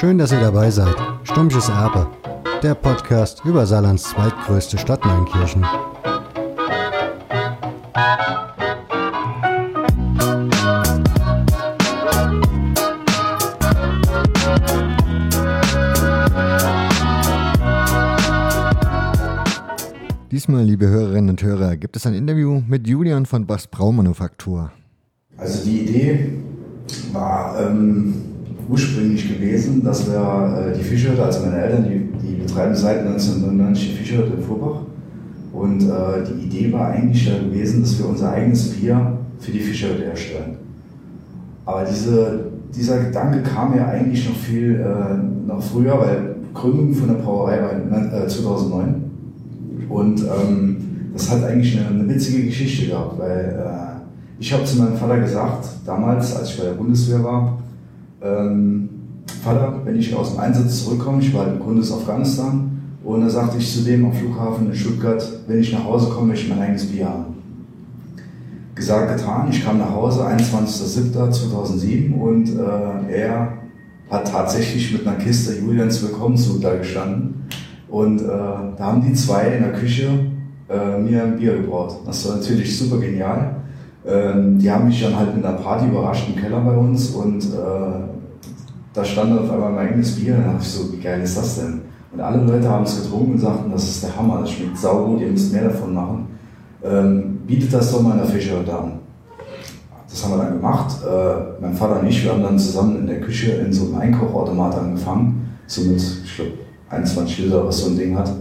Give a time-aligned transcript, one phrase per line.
[0.00, 0.96] Schön, dass ihr dabei seid.
[1.24, 2.06] Stumpfes Erbe,
[2.62, 5.62] der Podcast über Saarlands zweitgrößte Stadt Neunkirchen.
[20.30, 24.72] Diesmal, liebe Hörerinnen und Hörer, gibt es ein Interview mit Julian von Bas Braumanufaktur.
[25.36, 26.32] Also die Idee
[27.12, 28.29] war ähm,
[28.70, 33.90] ursprünglich gewesen, dass wir äh, die Fischhütte, also meine Eltern, die, die betreiben seit 1999
[33.90, 34.82] die Fischhütte in Vorbach.
[35.52, 40.04] Und äh, die Idee war eigentlich gewesen, dass wir unser eigenes Bier für die Fischhütte
[40.04, 40.56] herstellen.
[41.66, 47.08] Aber diese, dieser Gedanke kam ja eigentlich noch viel äh, noch früher, weil Gründung von
[47.08, 48.88] der Brauerei war 2009.
[48.88, 50.76] Äh, Und ähm,
[51.12, 54.00] das hat eigentlich eine, eine, witzige Geschichte gehabt, weil äh,
[54.38, 57.58] ich habe zu meinem Vater gesagt, damals, als ich bei der Bundeswehr war,
[58.22, 58.88] ähm,
[59.42, 62.70] Vater, wenn ich aus dem Einsatz zurückkomme, ich war im Grunde aus Afghanistan,
[63.02, 66.28] und da sagte ich zu dem am Flughafen in Stuttgart, wenn ich nach Hause komme,
[66.28, 67.34] möchte ich mein eigenes Bier haben.
[68.74, 73.52] Gesagt, getan, ich kam nach Hause, 21.07.2007 und äh, er
[74.10, 77.46] hat tatsächlich mit einer Kiste Julians Willkommenszug da gestanden.
[77.88, 80.08] Und äh, da haben die zwei in der Küche
[80.68, 81.96] äh, mir ein Bier gebraut.
[82.06, 83.56] Das war natürlich super genial.
[84.06, 87.44] Ähm, die haben mich dann halt mit einer Party überrascht im Keller bei uns und
[87.44, 88.10] äh,
[88.92, 90.34] da stand auf einmal mein eigenes Bier.
[90.34, 91.82] Und dann dachte ich so, wie geil ist das denn?
[92.12, 95.20] Und alle Leute haben es getrunken und sagten, das ist der Hammer, das schmeckt saugut,
[95.20, 96.26] ihr müsst mehr davon machen.
[96.82, 98.92] Ähm, bietet das doch mal in der Fischerhütte an.
[100.08, 100.96] Das haben wir dann gemacht.
[101.04, 103.96] Äh, mein Vater und ich, wir haben dann zusammen in der Küche in so einem
[103.96, 105.56] Einkochautomat angefangen.
[105.66, 106.52] So mit, ich glaube,
[106.88, 108.32] 21 Liter, was so ein Ding hat.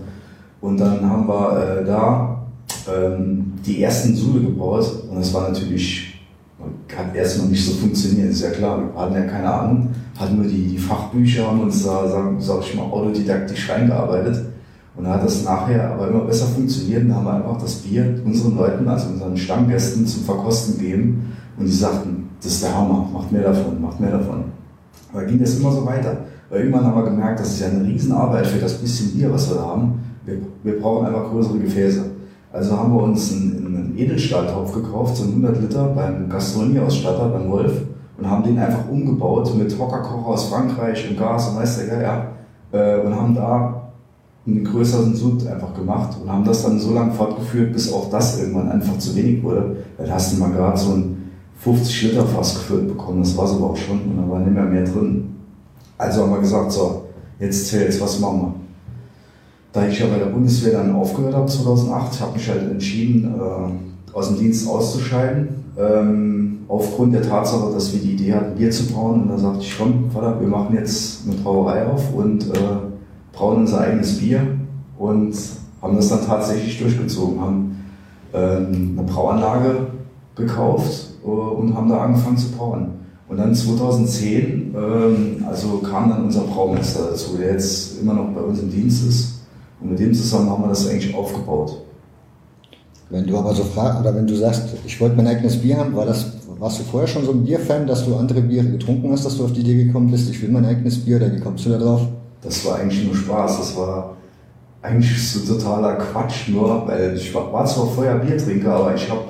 [0.62, 2.40] Und dann haben wir äh, da
[2.92, 5.04] ähm, die ersten Sule gebaut.
[5.10, 6.20] Und das war natürlich,
[6.96, 8.80] hat erstmal nicht so funktioniert, ist ja klar.
[8.80, 12.62] Wir hatten ja keine Ahnung, hatten nur die, die Fachbücher, haben uns da, sag, sag
[12.62, 14.46] ich mal, autodidaktisch reingearbeitet.
[14.96, 18.22] Und da hat das nachher aber immer besser funktioniert und haben wir einfach das Bier
[18.26, 21.32] unseren Leuten, also unseren Stammgästen zum Verkosten gegeben.
[21.58, 24.46] Und die sagten, das ist der Hammer, macht mehr davon, macht mehr davon.
[25.14, 26.18] Aber ging das immer so weiter.
[26.50, 29.50] Weil irgendwann haben wir gemerkt, das ist ja eine Riesenarbeit für das bisschen Bier, was
[29.50, 30.00] wir da haben.
[30.26, 32.09] Wir, wir brauchen einfach größere Gefäße.
[32.52, 37.74] Also haben wir uns einen, einen Edelstahltopf gekauft, so 100 Liter beim Gastronomieausstatter, beim Wolf,
[38.18, 42.28] und haben den einfach umgebaut mit Hockerkocher aus Frankreich und Gas und weiß der ja,
[42.72, 43.92] äh, und haben da
[44.46, 48.40] einen größeren Sud einfach gemacht und haben das dann so lange fortgeführt, bis auch das
[48.40, 49.78] irgendwann einfach zu wenig wurde.
[49.98, 53.46] Weil da hast du mal gerade so ein 50 Liter Fass gefüllt bekommen, das war
[53.46, 55.36] es aber auch schon und da war nicht mehr mehr drin.
[55.98, 57.06] Also haben wir gesagt, so,
[57.40, 58.54] jetzt zählt's, was machen wir?
[59.72, 64.16] Da ich ja bei der Bundeswehr dann aufgehört habe 2008, habe mich halt entschieden, äh,
[64.16, 65.50] aus dem Dienst auszuscheiden.
[65.78, 69.24] Ähm, aufgrund der Tatsache, dass wir die Idee hatten, Bier zu brauen.
[69.24, 72.58] Und da sagte ich, komm, Vater, wir machen jetzt eine Brauerei auf und äh,
[73.34, 74.42] brauen unser eigenes Bier.
[74.98, 75.36] Und
[75.82, 77.84] haben das dann tatsächlich durchgezogen, haben
[78.34, 79.88] äh, eine Brauanlage
[80.36, 82.88] gekauft äh, und haben da angefangen zu brauen.
[83.28, 88.42] Und dann 2010, ähm, also kam dann unser Braumeister dazu, der jetzt immer noch bei
[88.42, 89.39] uns im Dienst ist.
[89.82, 91.82] Und mit dem zusammen haben wir das eigentlich aufgebaut.
[93.10, 95.96] Wenn du aber so fragst, oder wenn du sagst, ich wollte mein eigenes Bier haben,
[95.96, 96.28] war das,
[96.60, 99.46] warst du vorher schon so ein Bierfan, dass du andere Biere getrunken hast, dass du
[99.46, 101.78] auf die Idee gekommen bist, ich will mein eigenes Bier, oder wie kommst du da
[101.78, 102.02] drauf?
[102.42, 104.16] Das war eigentlich nur Spaß, das war
[104.82, 109.24] eigentlich so totaler Quatsch, nur, weil ich war, war zwar vorher Biertrinker, aber ich habe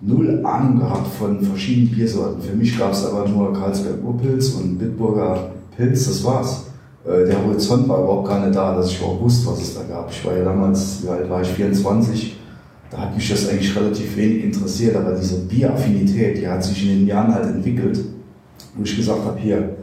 [0.00, 2.42] null Ahnung gehabt von verschiedenen Biersorten.
[2.42, 6.65] Für mich gab es aber nur Karlsberg Urpilz und Bitburger Pilz, das war's.
[7.06, 9.82] Äh, der Horizont war überhaupt gar nicht da, dass ich überhaupt wusste, was es da
[9.82, 10.10] gab.
[10.10, 12.36] Ich war ja damals, wie alt war ich, 24,
[12.90, 17.00] da hat mich das eigentlich relativ wenig interessiert, aber diese Bieraffinität, die hat sich in
[17.00, 18.00] den Jahren halt entwickelt,
[18.74, 19.76] wo ich gesagt habe, hier,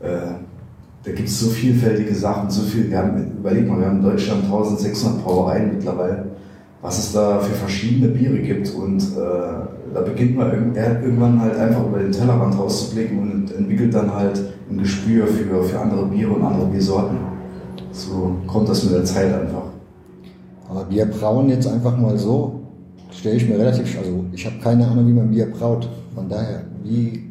[0.00, 0.32] äh,
[1.02, 4.04] da gibt es so vielfältige Sachen, so viel, wir haben, überleg mal, wir haben in
[4.04, 6.29] Deutschland 1600 Brauereien mittlerweile,
[6.82, 11.84] was es da für verschiedene Biere gibt und äh, da beginnt man irgendwann halt einfach
[11.86, 14.40] über den Tellerrand rauszublicken und entwickelt dann halt
[14.70, 17.18] ein Gespür für, für andere Biere und andere Biersorten.
[17.92, 19.64] So kommt das mit der Zeit einfach.
[20.68, 22.60] Aber wir brauen jetzt einfach mal so,
[23.10, 25.88] stelle ich mir relativ, also ich habe keine Ahnung, wie man Bier braut.
[26.14, 27.24] Von daher, wie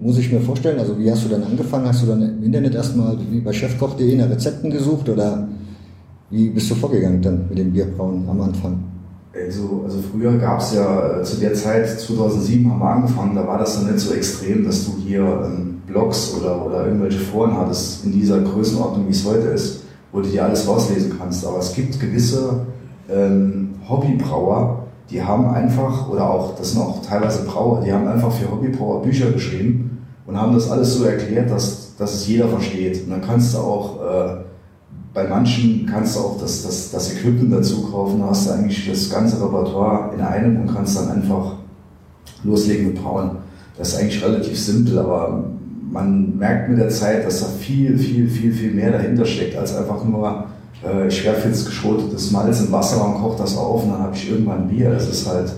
[0.00, 1.86] muss ich mir vorstellen, also wie hast du dann angefangen?
[1.86, 5.46] Hast du dann im Internet erstmal wie bei chefkoch.de nach Rezepten gesucht oder
[6.30, 8.95] wie bist du vorgegangen dann mit dem Bierbrauen am Anfang?
[9.44, 13.46] Also, also früher gab es ja äh, zu der Zeit, 2007 haben wir angefangen, da
[13.46, 17.56] war das dann nicht so extrem, dass du hier ähm, Blogs oder, oder irgendwelche Foren
[17.56, 21.46] hattest in dieser Größenordnung, wie es heute ist, wo du dir alles rauslesen kannst.
[21.46, 22.66] Aber es gibt gewisse
[23.10, 28.32] ähm, Hobbybrauer, die haben einfach, oder auch, das sind auch teilweise Brauer, die haben einfach
[28.32, 29.96] für Hobbybrauer Bücher geschrieben,
[30.26, 33.04] und haben das alles so erklärt, dass, dass es jeder versteht.
[33.04, 34.36] Und dann kannst du auch, äh,
[35.16, 38.86] bei manchen kannst du auch das, das, das Equipment dazu kaufen, da hast du eigentlich
[38.86, 41.54] das ganze Repertoire in einem und kannst dann einfach
[42.44, 43.30] loslegen mit Brauen.
[43.78, 45.44] Das ist eigentlich relativ simpel, aber
[45.90, 49.74] man merkt mit der Zeit, dass da viel, viel, viel, viel mehr dahinter steckt, als
[49.74, 50.44] einfach nur,
[50.84, 54.14] äh, ich werfe jetzt geschrotetes Malz in Wasser und koche das auf und dann habe
[54.14, 54.90] ich irgendwann Bier.
[54.90, 55.50] Das ist halt,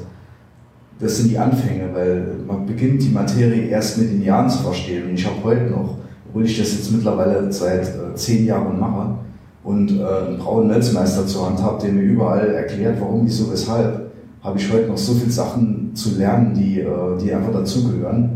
[1.01, 5.09] das sind die Anfänge, weil man beginnt die Materie erst mit den Jahren zu verstehen.
[5.09, 5.97] Und ich habe heute noch,
[6.29, 9.19] obwohl ich das jetzt mittlerweile seit äh, zehn Jahren mache
[9.69, 14.11] und äh, einen braunen Melzmeister zur Hand habe, der mir überall erklärt, warum, wieso, weshalb,
[14.43, 16.87] habe ich heute noch so viele Sachen zu lernen, die, äh,
[17.21, 18.31] die einfach dazugehören.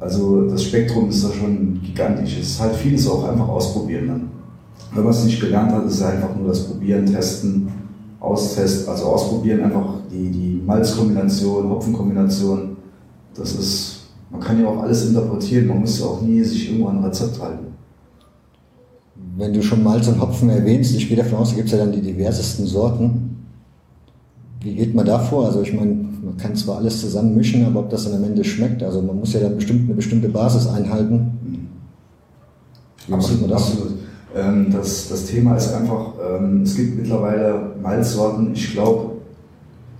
[0.00, 2.38] Also das Spektrum ist da schon gigantisch.
[2.40, 4.08] Es ist halt vieles auch einfach ausprobieren.
[4.08, 4.28] Dann.
[4.94, 7.68] Wenn man es nicht gelernt hat, ist es einfach nur das Probieren, Testen,
[8.18, 12.78] Austesten, also ausprobieren, einfach die, die Malzkombination, Hopfenkombination.
[13.34, 16.88] Das ist, man kann ja auch alles interpretieren, man muss ja auch nie sich irgendwo
[16.88, 17.66] an ein Rezept halten.
[19.36, 21.78] Wenn du schon Malz und Hopfen erwähnst, ich gehe davon aus, da gibt es ja
[21.78, 23.46] dann die diversesten Sorten.
[24.60, 25.46] Wie geht man da vor?
[25.46, 25.92] Also ich meine,
[26.22, 29.18] man kann zwar alles zusammen mischen, aber ob das dann am Ende schmeckt, also man
[29.18, 31.66] muss ja dann bestimmt eine bestimmte Basis einhalten.
[33.06, 33.62] Wie absolut, das?
[33.62, 33.92] absolut.
[34.34, 39.12] Ähm, das, das Thema ist einfach, ähm, es gibt mittlerweile Malzsorten, ich glaube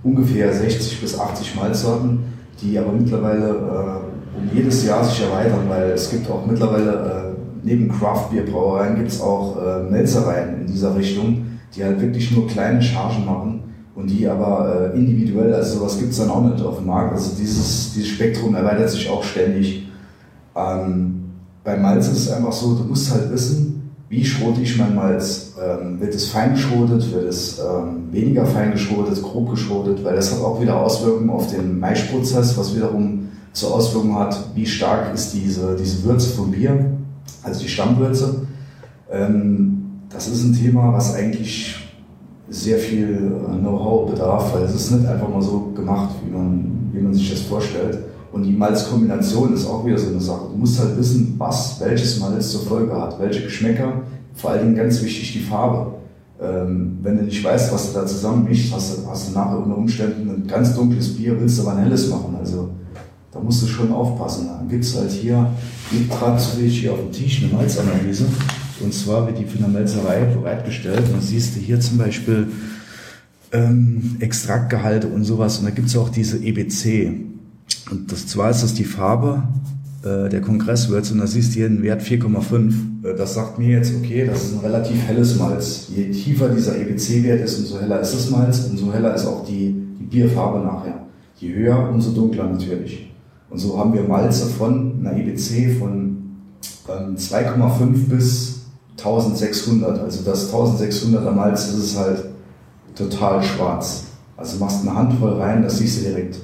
[0.03, 2.19] ungefähr 60 bis 80 Malzsorten,
[2.61, 7.22] die aber mittlerweile äh, um jedes Jahr sich erweitern, weil es gibt auch mittlerweile äh,
[7.63, 11.45] neben Craft-Bier-Brauereien gibt es auch äh, Melzereien in dieser Richtung,
[11.75, 13.63] die halt wirklich nur kleine Chargen machen
[13.95, 17.13] und die aber äh, individuell, also sowas gibt es dann auch nicht auf dem Markt.
[17.13, 19.87] Also dieses, dieses Spektrum erweitert sich auch ständig.
[20.55, 21.23] Ähm,
[21.63, 25.53] bei Malz ist es einfach so, du musst halt wissen, wie schrote ich mein Malz?
[25.59, 30.31] Ähm, wird es fein geschrotet, wird es ähm, weniger fein geschrotet, grob geschrotet, weil das
[30.31, 35.33] hat auch wieder Auswirkungen auf den Maischprozess, was wiederum zur Auswirkung hat, wie stark ist
[35.33, 36.91] diese, diese Würze vom Bier,
[37.43, 38.47] also die Stammwürze.
[39.11, 41.75] Ähm, das ist ein Thema, was eigentlich
[42.49, 46.89] sehr viel äh, Know-how bedarf, weil es ist nicht einfach mal so gemacht, wie man,
[46.91, 47.99] wie man sich das vorstellt.
[48.31, 50.47] Und die Malzkombination ist auch wieder so eine Sache.
[50.51, 54.01] Du musst halt wissen, was welches Malz zur Folge hat, welche Geschmäcker,
[54.33, 55.93] vor allen Dingen ganz wichtig die Farbe.
[56.41, 59.59] Ähm, wenn du nicht weißt, was du da zusammen mischst, hast du, hast du nachher
[59.59, 62.35] unter Umständen ein ganz dunkles Bier, willst du aber ein helles machen.
[62.39, 62.69] Also
[63.31, 64.47] da musst du schon aufpassen.
[64.47, 65.47] Dann gibt es halt hier,
[66.79, 68.25] hier auf dem Tisch eine Malzanalyse.
[68.79, 71.03] Und zwar wird die von der Melzerei bereitgestellt.
[71.13, 72.47] Und siehst du hier zum Beispiel
[73.51, 75.59] ähm, Extraktgehalte und sowas.
[75.59, 77.13] Und da gibt es auch diese EBC.
[77.91, 79.43] Und das zwar ist das die Farbe
[80.03, 82.73] äh, der Kongresswürze und da siehst du hier einen Wert 4,5.
[83.03, 85.87] Äh, das sagt mir jetzt, okay, das ist ein relativ helles Malz.
[85.95, 89.73] Je tiefer dieser EBC-Wert ist, umso heller ist das Malz, umso heller ist auch die,
[89.99, 91.05] die Bierfarbe nachher.
[91.37, 93.12] Je höher, umso dunkler natürlich.
[93.53, 96.17] Und so haben wir Malze von einer EBC von
[96.89, 98.61] ähm, 2,5 bis
[98.97, 99.99] 1600.
[99.99, 102.25] Also das 1600er Malz ist es halt
[102.95, 104.05] total schwarz.
[104.35, 106.37] Also machst eine Handvoll rein, das siehst du direkt.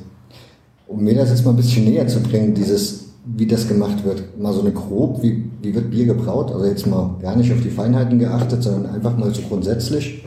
[0.86, 4.40] Um mir das jetzt mal ein bisschen näher zu bringen, dieses, wie das gemacht wird,
[4.40, 6.52] mal so eine grob, wie, wie wird Bier gebraut?
[6.52, 10.24] Also jetzt mal gar nicht auf die Feinheiten geachtet, sondern einfach mal so grundsätzlich.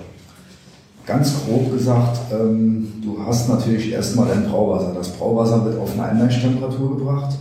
[1.06, 4.92] Ganz grob gesagt, ähm, du hast natürlich erstmal dein Brauwasser.
[4.94, 7.35] Das Brauwasser wird auf eine Einweichtemperatur gebracht.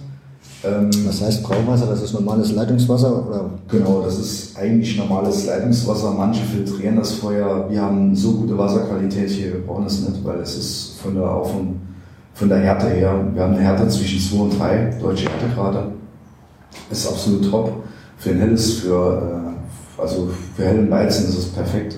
[0.63, 1.85] Ähm, Was heißt Brauwasser?
[1.85, 3.27] Das ist normales Leitungswasser?
[3.27, 3.49] Oder?
[3.69, 6.11] Genau, das ist eigentlich normales Leitungswasser.
[6.11, 7.67] Manche filtrieren das vorher.
[7.69, 11.29] Wir haben so gute Wasserqualität hier, wir brauchen es nicht, weil es ist von der,
[11.29, 11.79] auch von,
[12.33, 13.13] von der Härte her.
[13.33, 15.91] Wir haben eine Härte zwischen 2 und 3, deutsche Härtegrade.
[16.89, 17.83] Ist absolut top.
[18.17, 19.53] Für ein helles, für,
[19.99, 21.97] äh, also für hellen Weizen ist es perfekt.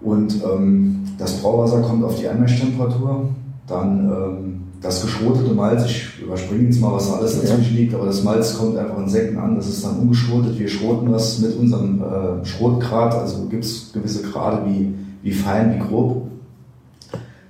[0.00, 3.28] Und ähm, das Brauwasser kommt auf die Einweichtemperatur.
[3.66, 8.06] Dann ähm, das geschrotete Malz, ich überspringe jetzt mal, was da alles dazwischen liegt, aber
[8.06, 10.58] das Malz kommt einfach in Säcken an, das ist dann ungeschrotet.
[10.58, 15.74] Wir schroten das mit unserem äh, Schrotgrad, also gibt es gewisse Grade, wie, wie fein,
[15.74, 16.28] wie grob.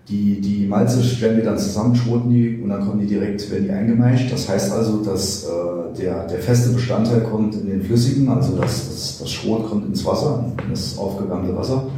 [0.08, 3.64] Die, die Malze stellen wir dann zusammen, schroten die und dann kommen die direkt, werden
[3.64, 4.32] die eingemeischt.
[4.32, 8.88] Das heißt also, dass äh, der, der feste Bestandteil kommt in den flüssigen, also das,
[8.88, 11.88] das, das Schrot kommt ins Wasser, in das aufgewärmte Wasser.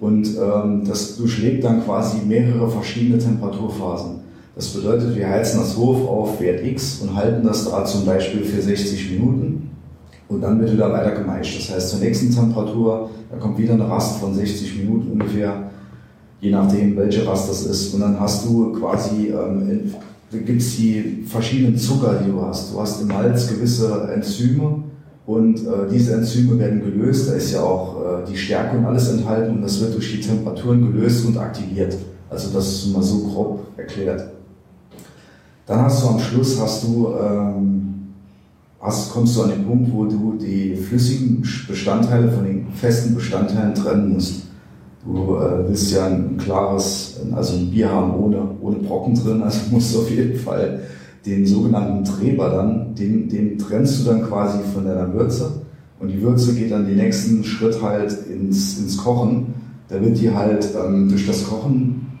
[0.00, 4.24] Und ähm, das durchlebt dann quasi mehrere verschiedene Temperaturphasen.
[4.54, 8.44] Das bedeutet, wir heizen das Hof auf Wert X und halten das da zum Beispiel
[8.44, 9.70] für 60 Minuten
[10.28, 11.58] und dann wird wieder weiter gemeischt.
[11.58, 15.70] Das heißt, zur nächsten Temperatur, da kommt wieder eine Rast von 60 Minuten ungefähr,
[16.40, 17.94] je nachdem, welche Rast das ist.
[17.94, 19.92] Und dann hast du quasi, ähm,
[20.30, 22.72] gibt es die verschiedenen Zucker, die du hast.
[22.72, 24.84] Du hast im Malz gewisse Enzyme
[25.26, 27.28] und äh, diese Enzyme werden gelöst.
[27.28, 30.20] Da ist ja auch äh, die Stärke und alles enthalten und das wird durch die
[30.20, 31.96] Temperaturen gelöst und aktiviert.
[32.28, 34.30] Also das ist mal so grob erklärt.
[35.66, 37.84] Dann hast du am Schluss hast du ähm,
[38.84, 43.74] hast, kommst du an den Punkt, wo du die flüssigen Bestandteile von den festen Bestandteilen
[43.74, 44.42] trennen musst.
[45.04, 49.58] Du äh, willst ja ein, klares, also ein Bier haben ohne, ohne Brocken drin, also
[49.70, 50.80] musst du auf jeden Fall
[51.26, 55.62] den sogenannten Treber dann, den, den trennst du dann quasi von deiner Würze
[56.00, 59.54] und die Würze geht dann den nächsten Schritt halt ins, ins Kochen.
[59.88, 62.18] Da wird die halt ähm, durch das Kochen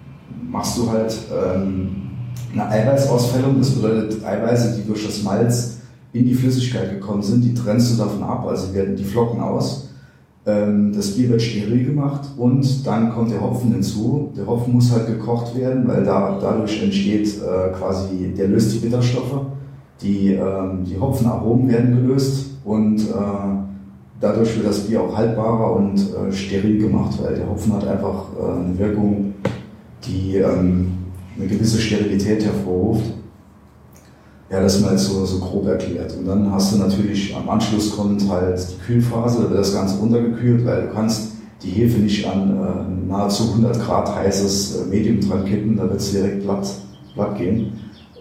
[0.48, 1.90] machst du halt ähm,
[2.52, 5.78] eine Eiweißausfällung, das bedeutet Eiweiße, die durch das Malz
[6.12, 9.83] in die Flüssigkeit gekommen sind, die trennst du davon ab, also werden die Flocken aus.
[10.46, 14.30] Ähm, das Bier wird steril gemacht und dann kommt der Hopfen hinzu.
[14.36, 18.78] Der Hopfen muss halt gekocht werden, weil da, dadurch entsteht äh, quasi, der löst die
[18.78, 19.46] Bitterstoffe.
[20.02, 23.64] Die, ähm, die Hopfenaromen werden gelöst und äh,
[24.20, 28.24] dadurch wird das Bier auch haltbarer und äh, steril gemacht, weil der Hopfen hat einfach
[28.36, 29.34] eine Wirkung,
[30.04, 30.92] die ähm,
[31.38, 33.04] eine gewisse Sterilität hervorruft.
[34.50, 36.16] Ja, das mal so, so grob erklärt.
[36.16, 39.98] Und dann hast du natürlich am Anschluss kommt halt die Kühlphase, da wird das Ganze
[39.98, 41.32] runtergekühlt, weil du kannst
[41.62, 46.00] die Hefe nicht an äh, nahezu 100 Grad heißes äh, Medium dran kippen, da wird
[46.00, 46.68] es direkt platt,
[47.14, 47.72] platt gehen.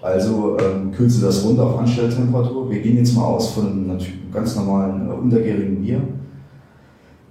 [0.01, 2.69] Also ähm, kühlst du das runter auf Anstelltemperatur.
[2.69, 3.97] Wir gehen jetzt mal aus von einem
[4.33, 6.01] ganz normalen äh, untergärigen Bier.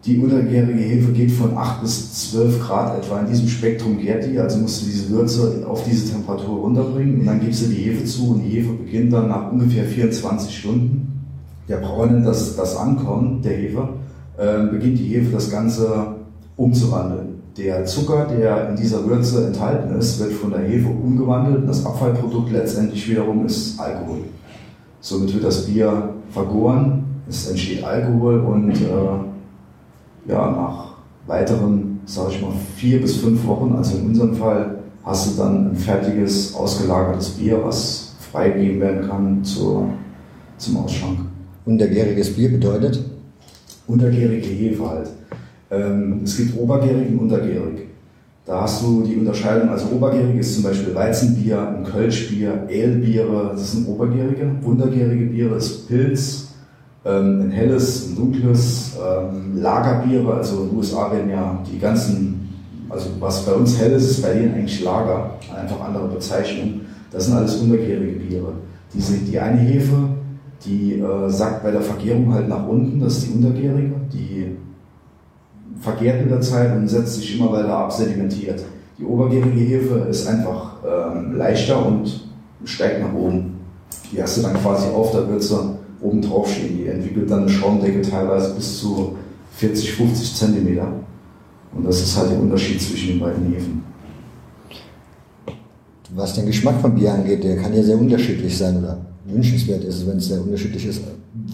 [0.04, 3.20] Die untergärige Hefe geht von 8 bis 12 Grad etwa.
[3.20, 7.26] In diesem Spektrum gärt die, also musst du diese Würze auf diese Temperatur runterbringen und
[7.26, 11.22] dann gibst du die Hefe zu und die Hefe beginnt dann nach ungefähr 24 Stunden.
[11.68, 13.88] Der Brauer nennt das, das Ankommen der Hefe,
[14.38, 16.16] äh, beginnt die Hefe das Ganze
[16.56, 17.40] umzuwandeln.
[17.56, 21.86] Der Zucker, der in dieser Würze enthalten ist, wird von der Hefe umgewandelt und das
[21.86, 24.24] Abfallprodukt letztendlich wiederum ist Alkohol.
[25.00, 29.31] Somit wird das Bier vergoren, es entsteht Alkohol und äh,
[30.26, 30.92] ja, nach
[31.26, 35.70] weiteren, sage ich mal, vier bis fünf Wochen, also in unserem Fall, hast du dann
[35.70, 39.88] ein fertiges, ausgelagertes Bier, was freigegeben werden kann zur,
[40.58, 41.18] zum Ausschank.
[41.64, 43.04] Untergäriges Bier bedeutet?
[43.86, 45.10] Untergärige Hefe halt.
[45.70, 47.88] Ähm, es gibt obergärig und untergärig.
[48.44, 53.72] Da hast du die Unterscheidung, also obergärig ist zum Beispiel Weizenbier, ein Kölschbier, Alebiere, das
[53.72, 54.50] sind obergärige.
[54.64, 56.41] Untergärige Biere ist Pilz,
[57.04, 62.48] ein helles, ein dunkles, ähm, Lagerbiere, also in den USA werden ja die ganzen,
[62.88, 66.82] also was bei uns hell ist, ist bei denen eigentlich Lager, einfach andere Bezeichnung.
[67.10, 68.52] Das sind alles untergärige Biere.
[68.94, 69.96] Diese, die eine Hefe,
[70.64, 74.56] die äh, sackt bei der Vergärung halt nach unten, das ist die untergärige, die
[75.80, 78.62] vergärt mit der Zeit und setzt sich immer weiter ab, sedimentiert.
[78.98, 82.28] Die obergärige Hefe ist einfach ähm, leichter und
[82.64, 83.58] steigt nach oben.
[84.12, 86.78] Die hast du dann quasi auf der Würze oben drauf stehen.
[86.78, 89.16] Die entwickelt dann eine Schaumdecke teilweise bis zu
[89.56, 90.92] 40, 50 Zentimeter.
[91.74, 93.84] Und das ist halt der Unterschied zwischen den beiden Hefen.
[96.14, 100.06] Was den Geschmack von Bier angeht, der kann ja sehr unterschiedlich sein oder wünschenswert ist,
[100.06, 101.00] wenn es sehr unterschiedlich ist.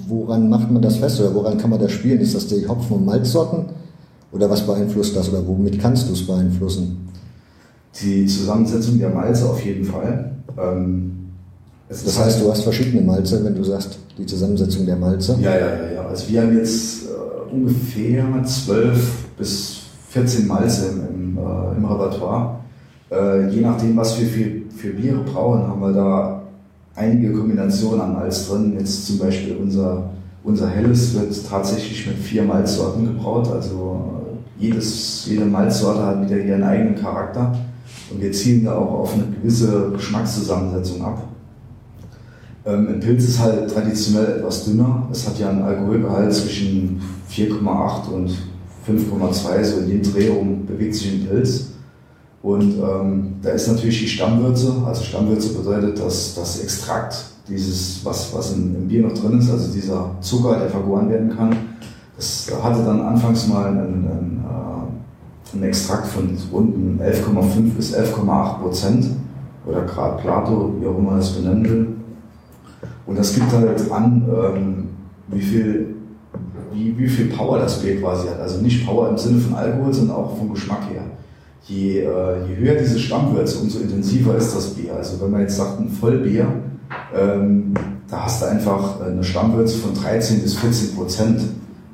[0.09, 2.21] Woran macht man das fest oder woran kann man das spielen?
[2.21, 3.67] Ist das die Hopfen- und Malzsorten
[4.33, 7.09] oder was beeinflusst das oder womit kannst du es beeinflussen?
[8.03, 10.33] Die Zusammensetzung der Malze auf jeden Fall.
[10.59, 11.18] Ähm,
[11.89, 15.39] das heißt, du hast verschiedene Malze, wenn du sagst, die Zusammensetzung der Malze?
[15.41, 15.93] Ja, ja, ja.
[15.95, 16.07] ja.
[16.07, 19.81] Also wir haben jetzt äh, ungefähr 12 bis
[20.11, 22.57] 14 Malze im, im, äh, im Repertoire.
[23.11, 26.43] Äh, je nachdem, was wir für, für Biere brauen, haben wir da
[26.95, 28.75] einige Kombinationen an Malz drin.
[28.79, 30.11] Jetzt zum Beispiel unser,
[30.45, 33.49] unser Helles wird tatsächlich mit vier Malzsorten gebraut.
[33.51, 34.03] Also
[34.59, 37.57] äh, jedes, jede Malzsorte hat wieder ihren eigenen Charakter.
[38.11, 41.23] Und wir zielen da auch auf eine gewisse Geschmackszusammensetzung ab.
[42.69, 45.09] Ähm, ein Pilz ist halt traditionell etwas dünner.
[45.11, 48.31] Es hat ja einen Alkoholgehalt zwischen 4,8 und
[48.87, 50.31] 5,2, so in dem Dreh
[50.67, 51.69] bewegt sich ein Pilz.
[52.43, 54.73] Und ähm, da ist natürlich die Stammwürze.
[54.87, 57.17] Also Stammwürze bedeutet, dass das Extrakt,
[57.49, 61.35] dieses, was, was in, im Bier noch drin ist, also dieser Zucker, der vergoren werden
[61.35, 61.57] kann,
[62.17, 68.61] das hatte dann anfangs mal einen, einen, äh, einen Extrakt von rund 11,5 bis 11,8
[68.61, 69.07] Prozent
[69.65, 71.98] oder Grad Plato, wie auch immer man das benennen will.
[73.09, 74.89] Und das gibt halt an, ähm,
[75.29, 75.95] wie, viel,
[76.75, 78.39] wie, wie viel Power das Bier quasi hat.
[78.39, 81.01] Also nicht Power im Sinne von Alkohol, sondern auch vom Geschmack her.
[81.65, 84.95] Je, äh, je höher diese Stammwürze, umso intensiver ist das Bier.
[84.95, 86.49] Also wenn man jetzt sagt, ein Vollbier,
[87.19, 87.73] ähm,
[88.11, 91.41] da hast du einfach eine Stammwürze von 13 bis 14 Prozent.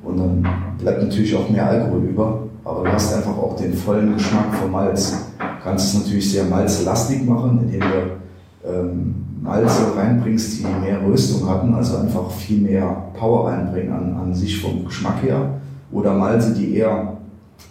[0.03, 0.45] Und dann
[0.77, 2.39] bleibt natürlich auch mehr Alkohol über.
[2.65, 5.13] Aber du hast einfach auch den vollen Geschmack vom Malz.
[5.39, 8.24] Du kannst es natürlich sehr malzlastig machen, indem du
[8.67, 14.33] ähm, Malze reinbringst, die mehr Röstung hatten, also einfach viel mehr Power reinbringen an, an
[14.33, 15.61] sich vom Geschmack her.
[15.91, 17.17] Oder Malze, die eher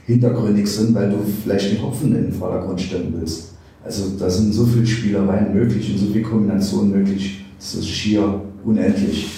[0.07, 3.55] hintergründig sind, weil du vielleicht den Hopfen in den Vordergrund stellen willst.
[3.85, 8.41] Also da sind so viele Spielereien möglich und so viele Kombinationen möglich, das ist schier
[8.65, 9.31] unendlich.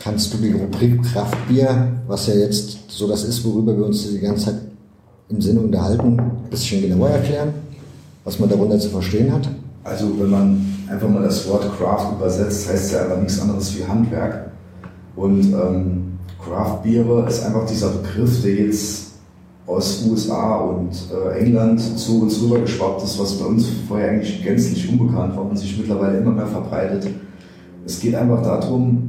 [0.00, 4.18] Kannst du die Rubrik Kraftbier, was ja jetzt so das ist, worüber wir uns die
[4.18, 4.60] ganze Zeit
[5.28, 7.50] im Sinne unterhalten, ein bisschen genauer erklären,
[8.24, 9.48] was man darunter zu verstehen hat?
[9.86, 13.76] Also wenn man einfach mal das Wort Craft übersetzt, heißt es ja einfach nichts anderes
[13.78, 14.50] wie Handwerk.
[15.14, 19.12] Und ähm, Craft Biere ist einfach dieser Begriff, der jetzt
[19.66, 24.88] aus USA und äh, England zu uns rübergeschwappt ist, was bei uns vorher eigentlich gänzlich
[24.88, 27.08] unbekannt war und sich mittlerweile immer mehr verbreitet.
[27.84, 29.08] Es geht einfach darum,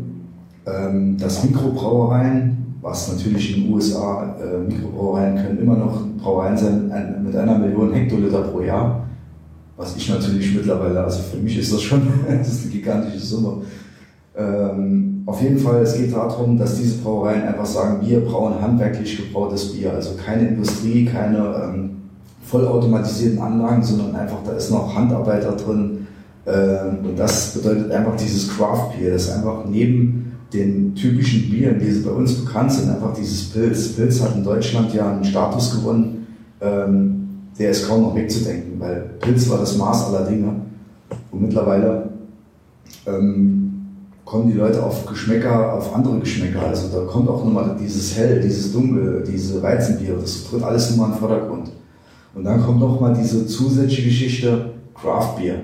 [0.66, 6.92] ähm, dass Mikrobrauereien, was natürlich in den USA, äh, Mikrobrauereien können immer noch Brauereien sein
[6.92, 9.07] ein, mit einer Million Hektoliter pro Jahr,
[9.78, 13.62] was ich natürlich mittlerweile, also für mich ist das schon das ist eine gigantische Summe.
[14.36, 19.18] Ähm, auf jeden Fall, es geht darum, dass diese Brauereien einfach sagen, wir brauen handwerklich
[19.18, 21.90] gebrautes Bier, also keine Industrie, keine ähm,
[22.46, 26.08] vollautomatisierten Anlagen, sondern einfach, da ist noch Handarbeiter drin.
[26.46, 31.80] Ähm, und das bedeutet einfach dieses Craft Beer, das ist einfach neben den typischen Bieren,
[31.80, 33.90] die bei uns bekannt sind, einfach dieses Pilz.
[33.90, 36.28] Pilz hat in Deutschland ja einen Status gewonnen,
[36.62, 37.27] ähm,
[37.60, 40.56] der ist kaum noch wegzudenken, weil Pilz war das Maß aller Dinge.
[41.32, 42.10] Und mittlerweile
[43.06, 43.68] ähm,
[44.26, 46.68] kommen die Leute auf Geschmäcker, auf andere Geschmäcker.
[46.68, 51.08] Also da kommt auch nochmal dieses Hell, dieses Dunkel, diese Weizenbier, das tritt alles nochmal
[51.08, 51.72] in den Vordergrund.
[52.36, 55.56] Und dann kommt nochmal diese zusätzliche Geschichte Craft Beer,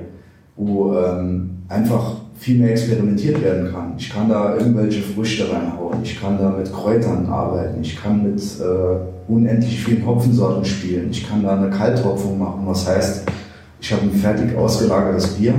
[0.56, 3.94] wo ähm, einfach viel mehr experimentiert werden kann.
[3.98, 8.40] Ich kann da irgendwelche Früchte reinhauen, ich kann da mit Kräutern arbeiten, ich kann mit
[8.40, 13.24] äh, unendlich vielen Hopfensorten spielen, ich kann da eine Kalthopfung machen, was heißt,
[13.80, 15.54] ich habe ein fertig ausgelagertes Bier.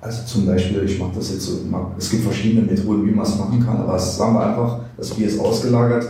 [0.00, 1.58] Also zum Beispiel, ich mache das jetzt so,
[1.98, 5.26] es gibt verschiedene Methoden, wie man es machen kann, aber sagen wir einfach, das Bier
[5.26, 6.06] ist ausgelagert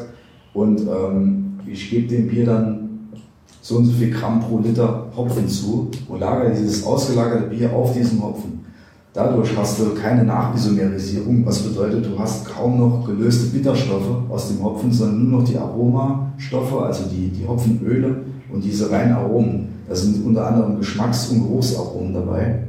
[0.54, 2.88] und ähm, ich gebe dem Bier dann
[3.60, 7.92] so und so viel Gramm pro Liter Hopfen zu und lagere dieses ausgelagerte Bier auf
[7.92, 8.59] diesen Hopfen.
[9.12, 14.62] Dadurch hast du keine Nachisomerisierung, was bedeutet, du hast kaum noch gelöste Bitterstoffe aus dem
[14.62, 19.68] Hopfen, sondern nur noch die Aromastoffe, also die, die Hopfenöle und diese reinen Aromen.
[19.88, 22.60] Da sind unter anderem Geschmacks- und Geruchsaromen dabei.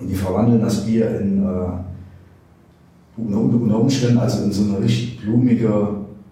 [0.00, 1.68] Und die verwandeln das Bier in, äh,
[3.16, 5.88] unter Umständen also in so eine richtig blumige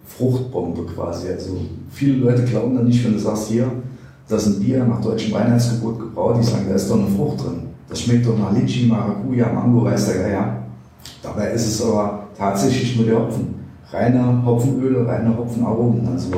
[0.06, 1.28] Fruchtbombe quasi.
[1.28, 1.58] Also
[1.90, 3.70] viele Leute glauben da nicht, wenn du sagst, hier,
[4.28, 7.44] das ist ein Bier nach deutschem Reinheitsgebot gebraut, die sagen, da ist doch eine Frucht
[7.44, 7.75] drin.
[7.96, 10.62] Das schmeckt doch nach Litchi, Maracuja, Mango, weiß der Geier.
[11.22, 13.54] Dabei ist es aber tatsächlich nur der Hopfen.
[13.90, 16.06] Reine Hopfenöle, reine Hopfenaromen.
[16.06, 16.30] Also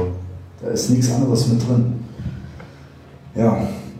[0.63, 1.95] da ist nichts anderes mit drin.
[3.35, 3.59] Ja,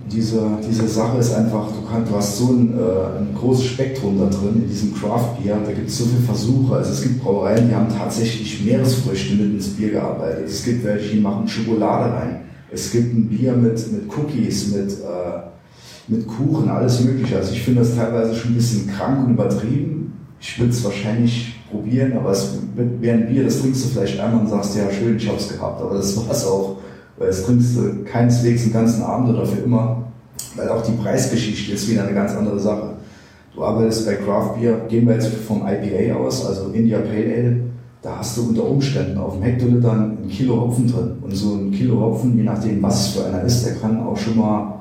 [0.09, 4.21] diese, diese Sache ist einfach, du, kannst, du hast so ein, äh, ein großes Spektrum
[4.21, 6.77] da drin in diesem Craft Beer, da gibt es so viele Versuche.
[6.77, 10.47] Also es gibt Brauereien, die haben tatsächlich Meeresfrüchte mit ins Bier gearbeitet.
[10.47, 12.37] Es gibt welche, die machen Schokolade rein.
[12.71, 15.49] Es gibt ein Bier mit, mit Cookies, mit, äh,
[16.09, 17.37] mit Kuchen, alles mögliche.
[17.37, 20.13] Also ich finde das teilweise schon ein bisschen krank und übertrieben.
[20.41, 24.41] Ich würde es wahrscheinlich probieren, aber es wäre ein Bier, das trinkst du vielleicht einmal
[24.41, 26.79] und sagst, ja schön, ich habe es gehabt, aber das war es auch
[27.19, 30.05] weil es trinkst du keineswegs den ganzen Abend oder für immer,
[30.57, 32.95] weil auch die Preisgeschichte ist wieder eine ganz andere Sache.
[33.55, 37.61] Du arbeitest bei Craft Beer, gehen wir jetzt vom IPA aus, also India Pale Ale,
[38.03, 41.19] da hast du unter Umständen auf dem Hektoliter ein Kilo Hopfen drin.
[41.21, 44.17] Und so ein Kilo Hopfen, je nachdem was es für einer ist, der kann auch
[44.17, 44.78] schon mal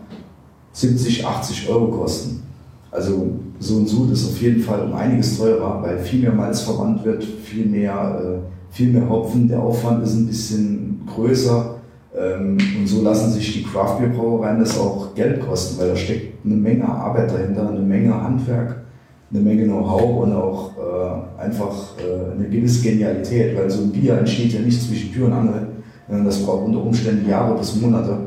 [0.78, 2.44] 70, 80 Euro kosten.
[2.92, 6.62] Also so ein Sud ist auf jeden Fall um einiges teurer, weil viel mehr Malz
[6.62, 11.76] verwandt wird, viel mehr, äh, viel mehr Hopfen, der Aufwand ist ein bisschen größer
[12.16, 15.96] ähm, und so lassen sich die Craft Beer Brauereien das auch Geld kosten, weil da
[15.96, 18.84] steckt eine Menge Arbeit dahinter, eine Menge Handwerk,
[19.32, 24.20] eine Menge Know-how und auch äh, einfach äh, eine gewisse Genialität, weil so ein Bier
[24.20, 25.68] entsteht ja nicht zwischen Tür und Angel,
[26.08, 28.27] sondern das braucht unter Umständen Jahre bis Monate,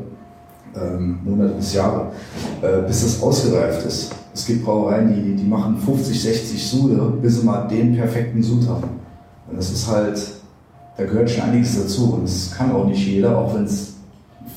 [0.75, 2.11] ähm, Monate bis Jahre,
[2.61, 4.11] äh, bis das ausgereift ist.
[4.33, 8.67] Es gibt Brauereien, die, die machen 50, 60 Sude, bis sie mal den perfekten Sud
[8.67, 8.89] haben.
[9.49, 10.17] Und das ist halt
[10.97, 13.93] da gehört schon einiges dazu und das kann auch nicht jeder, auch wenn es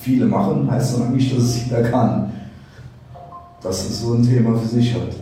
[0.01, 2.33] viele machen, heißt das noch nicht, dass es jeder kann.
[3.63, 5.17] Das ist so ein Thema für sich halt.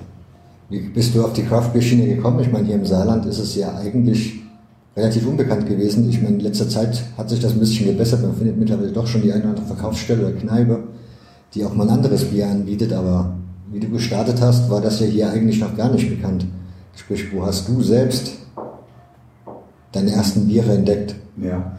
[0.69, 2.41] Wie bist du auf die Craft-Bier-Schiene gekommen?
[2.41, 4.42] Ich meine, hier im Saarland ist es ja eigentlich
[4.97, 6.09] relativ unbekannt gewesen.
[6.09, 8.23] Ich meine, in letzter Zeit hat sich das ein bisschen gebessert.
[8.23, 10.85] Man findet mittlerweile doch schon die eine oder andere Verkaufsstelle oder Kneipe,
[11.55, 12.93] die auch mal ein anderes Bier anbietet.
[12.93, 13.35] Aber
[13.71, 16.47] wie du gestartet hast, war das ja hier eigentlich noch gar nicht bekannt.
[16.95, 18.33] Sprich, wo hast du selbst
[19.93, 21.15] deine ersten Biere entdeckt?
[21.39, 21.73] Ja,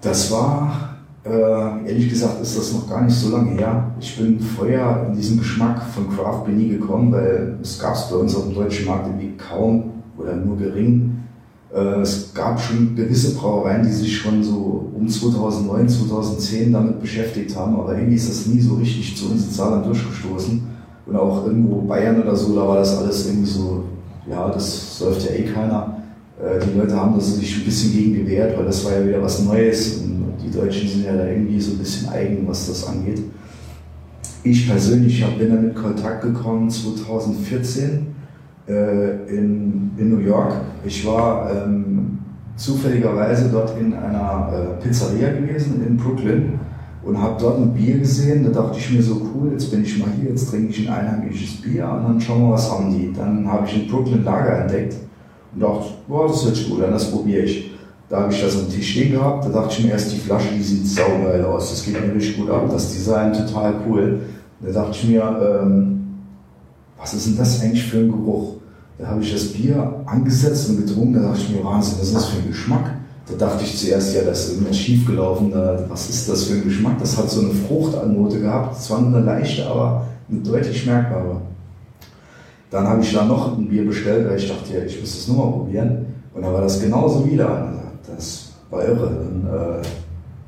[0.00, 3.92] das war, äh, ehrlich gesagt, ist das noch gar nicht so lange her.
[4.00, 8.08] Ich bin vorher in diesen Geschmack von Craft Beer nie gekommen, weil es gab es
[8.10, 11.23] bei uns auf dem deutschen Markt irgendwie kaum oder nur gering.
[11.74, 17.56] Äh, es gab schon gewisse Brauereien, die sich schon so um 2009, 2010 damit beschäftigt
[17.56, 20.62] haben, aber irgendwie ist das nie so richtig zu uns in Saarland durchgestoßen.
[21.06, 23.84] Und auch irgendwo Bayern oder so, da war das alles irgendwie so,
[24.30, 26.02] ja, das läuft ja eh keiner.
[26.40, 29.20] Äh, die Leute haben das sich ein bisschen gegen gewehrt, weil das war ja wieder
[29.20, 32.86] was Neues und die Deutschen sind ja da irgendwie so ein bisschen eigen, was das
[32.86, 33.20] angeht.
[34.44, 38.13] Ich persönlich bin damit in Kontakt gekommen 2014
[38.68, 40.54] äh, in, in New York.
[40.84, 42.18] Ich war ähm,
[42.56, 46.58] zufälligerweise dort in einer äh, Pizzeria gewesen in Brooklyn
[47.04, 48.44] und habe dort ein Bier gesehen.
[48.44, 50.94] Da dachte ich mir so, cool, jetzt bin ich mal hier, jetzt trinke ich ein
[50.94, 53.12] einheimisches Bier und dann schauen wir, was haben die.
[53.12, 54.96] Dann habe ich in Brooklyn Lager entdeckt
[55.54, 57.70] und dachte, boah, das sich gut an, das probiere ich.
[58.08, 60.54] Da habe ich das am Tisch stehen gehabt, da dachte ich mir erst, die Flasche,
[60.54, 64.20] die sieht saugeil aus, das geht mir richtig gut ab, das Design total cool.
[64.60, 65.22] Da dachte ich mir,
[65.62, 65.93] ähm,
[67.04, 68.54] was ist denn das eigentlich für ein Geruch?
[68.96, 72.14] Da habe ich das Bier angesetzt und getrunken, da dachte ich mir, Wahnsinn, was ist
[72.14, 72.94] das für ein Geschmack?
[73.26, 75.52] Da dachte ich zuerst, ja, das ist irgendwas schiefgelaufen,
[75.88, 76.98] was ist das für ein Geschmack?
[76.98, 81.42] Das hat so eine Fruchtannote gehabt, zwar nur eine leichte, aber eine deutlich merkbare.
[82.70, 85.28] Dann habe ich da noch ein Bier bestellt, weil ich dachte, ja, ich muss das
[85.28, 86.06] nur mal probieren.
[86.32, 87.70] Und dann war das genauso wieder.
[88.06, 89.08] Das war irre.
[89.08, 89.86] Und, äh,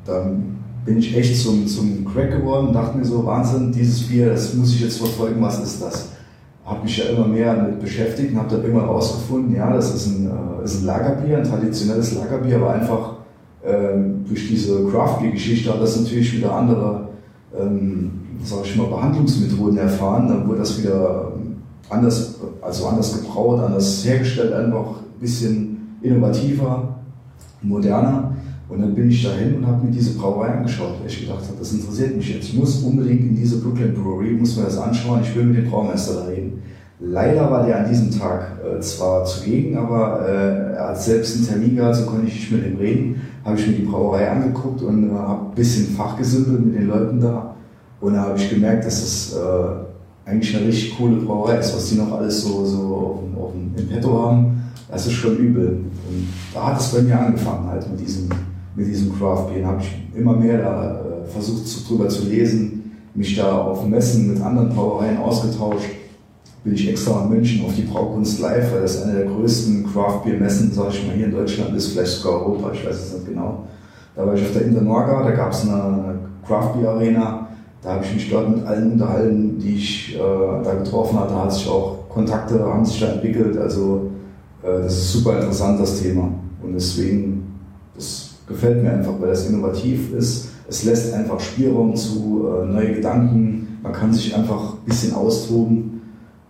[0.06, 4.30] dann bin ich echt zum, zum Crack geworden und dachte mir so, Wahnsinn, dieses Bier,
[4.30, 6.15] das muss ich jetzt verfolgen, was ist das?
[6.66, 10.07] Habe mich ja immer mehr damit beschäftigt und habe dann irgendwann rausgefunden, ja, das ist
[10.09, 13.12] ein, äh, ist ein Lagerbier, ein traditionelles Lagerbier, aber einfach
[13.64, 17.09] ähm, durch diese Craft Beer Geschichte hat das natürlich wieder andere,
[17.59, 18.11] ähm,
[18.44, 20.29] sag ich mal, Behandlungsmethoden erfahren.
[20.29, 21.33] Dann wurde das wieder
[21.88, 26.96] anders, also anders gebraut, anders hergestellt, einfach ein bisschen innovativer,
[27.62, 28.36] moderner.
[28.68, 31.59] Und dann bin ich dahin und habe mir diese Brauerei angeschaut, weil ich gedacht habe,
[31.59, 32.48] das interessiert mich jetzt.
[32.48, 35.70] Ich muss unbedingt in diese Brooklyn Brewery, muss mir das anschauen, ich will mit dem
[35.70, 36.62] Braumeister da reden.
[36.98, 41.46] Leider war der an diesem Tag äh, zwar zugegen, aber äh, er hat selbst einen
[41.46, 43.20] Termin gehabt, so konnte ich nicht mit ihm reden.
[43.44, 47.20] Habe ich mir die Brauerei angeguckt und äh, habe ein bisschen fachgesimpelt mit den Leuten
[47.20, 47.55] da.
[48.00, 51.88] Und da habe ich gemerkt, dass es äh, eigentlich eine richtig coole Brauerei ist, was
[51.90, 52.79] die noch alles so, so
[53.37, 54.62] auf, auf im Petto haben.
[54.90, 55.68] Das ist schon übel.
[56.09, 58.29] Und da hat es bei mir angefangen halt mit diesem,
[58.76, 59.66] mit diesem Craft Beer.
[59.66, 64.34] Habe ich immer mehr da äh, versucht zu, drüber zu lesen, mich da auf Messen
[64.34, 65.88] mit anderen Brauereien ausgetauscht.
[66.62, 70.22] Bin ich extra in München auf die Braukunst Live, weil das eine der größten Craft
[70.24, 73.12] Beer Messen, sag ich mal, hier in Deutschland ist, vielleicht sogar Europa, ich weiß es
[73.14, 73.64] nicht genau.
[74.14, 77.46] Da war ich auf der Internorga, da gab es eine, eine Craft Beer Arena
[77.86, 81.34] da habe ich mich dort mit allen unterhalten, die ich äh, da getroffen hatte.
[81.34, 83.56] Da hat sich auch Kontakte, haben sich da entwickelt.
[83.56, 84.10] Also
[84.64, 86.30] äh, das ist super interessant, das Thema.
[86.64, 87.45] Und deswegen,
[88.46, 90.50] gefällt mir einfach, weil das innovativ ist.
[90.68, 93.78] Es lässt einfach Spielraum zu, äh, neue Gedanken.
[93.82, 96.02] Man kann sich einfach ein bisschen austoben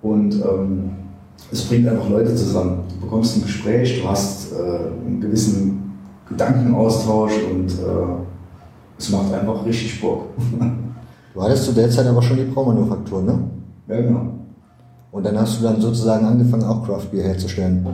[0.02, 0.90] und ähm,
[1.50, 2.80] es bringt einfach Leute zusammen.
[2.94, 4.56] Du bekommst ein Gespräch, du hast äh,
[5.06, 5.92] einen gewissen
[6.28, 8.16] Gedankenaustausch und äh,
[8.98, 10.26] es macht einfach richtig Bock.
[11.34, 13.38] Du hattest zu der Zeit aber schon die Braumanufaktur, ne?
[13.88, 14.32] Ja, genau.
[15.12, 17.86] Und dann hast du dann sozusagen angefangen, auch Craft Beer herzustellen.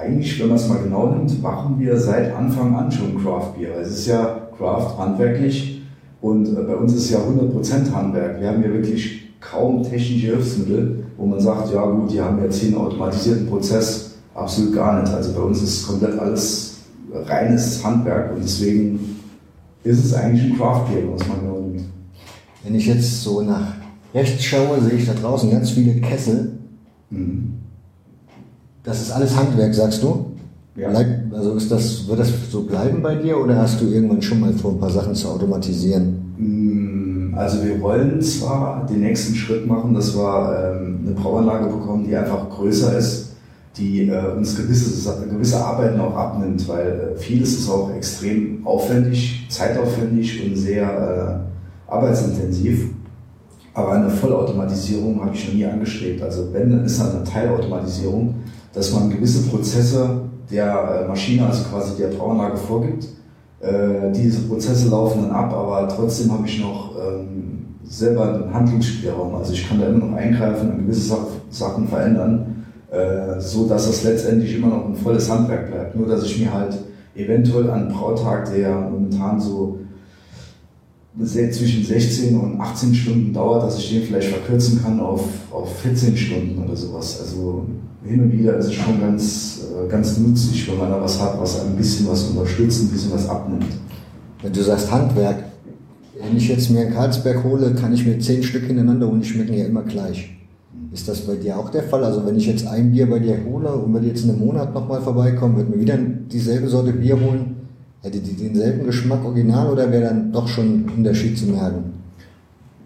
[0.00, 3.78] Eigentlich, wenn man es mal genau nimmt, machen wir seit Anfang an schon Craft Beer.
[3.80, 5.82] Es ist ja Craft handwerklich
[6.22, 8.40] und äh, bei uns ist es ja 100% Handwerk.
[8.40, 12.60] Wir haben ja wirklich kaum technische Hilfsmittel, wo man sagt, ja gut, die haben jetzt
[12.60, 14.14] hier einen automatisierten Prozess.
[14.34, 15.12] Absolut gar nicht.
[15.12, 16.78] Also bei uns ist komplett alles
[17.12, 19.16] reines Handwerk und deswegen
[19.84, 21.84] ist es eigentlich ein Craft Beer, was man genau nimmt.
[22.64, 23.74] Wenn ich jetzt so nach
[24.14, 26.52] rechts schaue, sehe ich da draußen ganz viele Kessel.
[27.10, 27.59] Mhm.
[28.82, 30.26] Das ist alles Handwerk, sagst du?
[30.76, 30.88] Ja.
[30.90, 34.40] Bleib, also ist das, wird das so bleiben bei dir oder hast du irgendwann schon
[34.40, 36.34] mal vor, ein paar Sachen zu automatisieren?
[36.38, 42.06] Mm, also wir wollen zwar den nächsten Schritt machen, dass wir ähm, eine Brauanlage bekommen,
[42.06, 43.32] die einfach größer ist,
[43.76, 49.46] die äh, uns gewisse, gewisse Arbeiten auch abnimmt, weil äh, vieles ist auch extrem aufwendig,
[49.50, 51.46] zeitaufwendig und sehr
[51.88, 52.88] äh, arbeitsintensiv.
[53.74, 56.22] Aber eine Vollautomatisierung habe ich noch nie angestrebt.
[56.22, 58.34] Also wenn, dann ist eine Teilautomatisierung,
[58.72, 63.06] dass man gewisse Prozesse der äh, Maschine, also quasi der Brauanlage vorgibt.
[63.60, 69.34] Äh, diese Prozesse laufen dann ab, aber trotzdem habe ich noch ähm, selber einen Handlungsspielraum.
[69.34, 71.16] Also ich kann da immer noch eingreifen und gewisse
[71.50, 75.96] Sachen verändern, äh, so dass das letztendlich immer noch ein volles Handwerk bleibt.
[75.96, 76.78] Nur dass ich mir halt
[77.14, 79.79] eventuell an Brautag, der momentan so
[81.18, 86.16] zwischen 16 und 18 Stunden dauert, dass ich den vielleicht verkürzen kann auf, auf 14
[86.16, 87.20] Stunden oder sowas.
[87.20, 87.66] Also
[88.04, 91.40] hin und wieder ist es schon ganz, äh, ganz nützlich, wenn man da was hat,
[91.40, 93.66] was ein bisschen was unterstützt, ein bisschen was abnimmt.
[94.42, 95.44] Wenn du sagst Handwerk,
[96.22, 99.28] wenn ich jetzt mir einen Karlsberg hole, kann ich mir zehn Stück hintereinander und die
[99.28, 100.30] schmecken ja immer gleich.
[100.92, 102.04] Ist das bei dir auch der Fall?
[102.04, 104.74] Also wenn ich jetzt ein Bier bei dir hole und wir jetzt in einem Monat
[104.74, 107.56] nochmal vorbeikommen, wird mir wieder dieselbe Sorte Bier holen,
[108.02, 111.92] Hätte die denselben Geschmack original oder wäre dann doch schon ein Unterschied zu merken?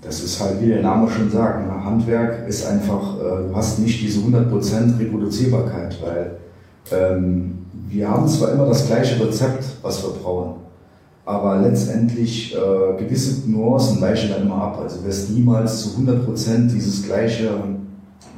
[0.03, 1.85] Das ist halt, wie der Name schon sagt, ne?
[1.85, 6.33] Handwerk ist einfach, äh, du hast nicht diese 100% Reproduzierbarkeit, weil
[6.92, 10.57] ähm, wir haben zwar immer das gleiche Rezept, was wir brauen,
[11.24, 14.81] aber letztendlich äh, gewisse Nuancen weichen dann immer ab.
[14.83, 17.50] Also wirst niemals zu 100% dieses gleiche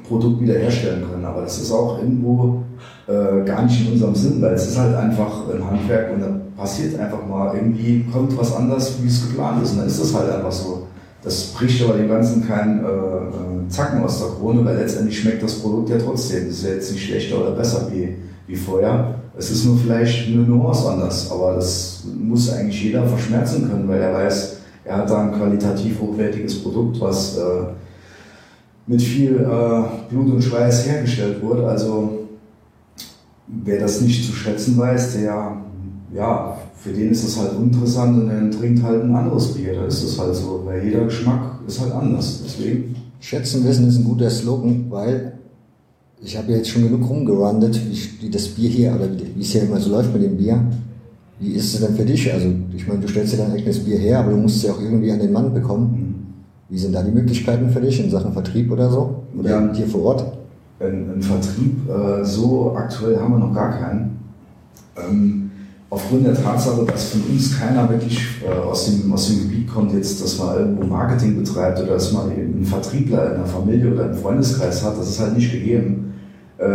[0.06, 1.24] Produkt wiederherstellen können.
[1.24, 2.62] Aber das ist auch irgendwo
[3.08, 6.98] äh, gar nicht in unserem Sinn, weil es ist halt einfach ein Handwerk und passiert
[6.98, 9.72] einfach mal irgendwie, kommt was anders, wie es geplant ist.
[9.72, 10.86] Und dann ist das halt einfach so.
[11.22, 15.42] Das bricht aber dem Ganzen keinen äh, äh, Zacken aus der Krone, weil letztendlich schmeckt
[15.42, 16.46] das Produkt ja trotzdem.
[16.46, 18.14] Das ist ja jetzt nicht schlechter oder besser wie,
[18.46, 19.16] wie vorher.
[19.36, 24.00] Es ist nur vielleicht eine Nuance anders, aber das muss eigentlich jeder verschmerzen können, weil
[24.00, 27.42] er weiß, er hat da ein qualitativ hochwertiges Produkt, was äh,
[28.86, 31.66] mit viel äh, Blut und Schweiß hergestellt wurde.
[31.66, 32.28] Also
[33.48, 35.56] wer das nicht zu schätzen weiß, der
[36.16, 39.74] ja, für den ist das halt uninteressant und dann trinkt halt ein anderes Bier.
[39.74, 42.42] Da ist das halt so, weil jeder Geschmack ist halt anders.
[42.44, 42.94] Deswegen.
[43.20, 45.32] Schätzen wissen ist ein guter Slogan, weil
[46.22, 47.80] ich habe jetzt schon genug rumgerandet,
[48.20, 50.60] wie, das Bier hier, oder wie, es hier immer so läuft mit dem Bier.
[51.38, 52.32] Wie ist es denn für dich?
[52.32, 54.72] Also, ich meine, du stellst dir dein eigenes Bier her, aber du musst es ja
[54.72, 55.90] auch irgendwie an den Mann bekommen.
[55.90, 56.14] Mhm.
[56.68, 59.22] Wie sind da die Möglichkeiten für dich in Sachen Vertrieb oder so?
[59.38, 60.24] Oder ja, hier vor Ort?
[60.80, 64.18] Ein, Vertrieb, äh, so aktuell haben wir noch gar keinen.
[64.96, 65.45] Ähm,
[65.90, 69.92] aufgrund der Tatsache, dass von uns keiner wirklich äh, aus, dem, aus dem Gebiet kommt,
[69.92, 74.10] jetzt, dass man irgendwo Marketing betreibt oder dass man einen Vertriebler in der Familie oder
[74.10, 76.14] im Freundeskreis hat, das ist halt nicht gegeben.
[76.58, 76.66] Äh,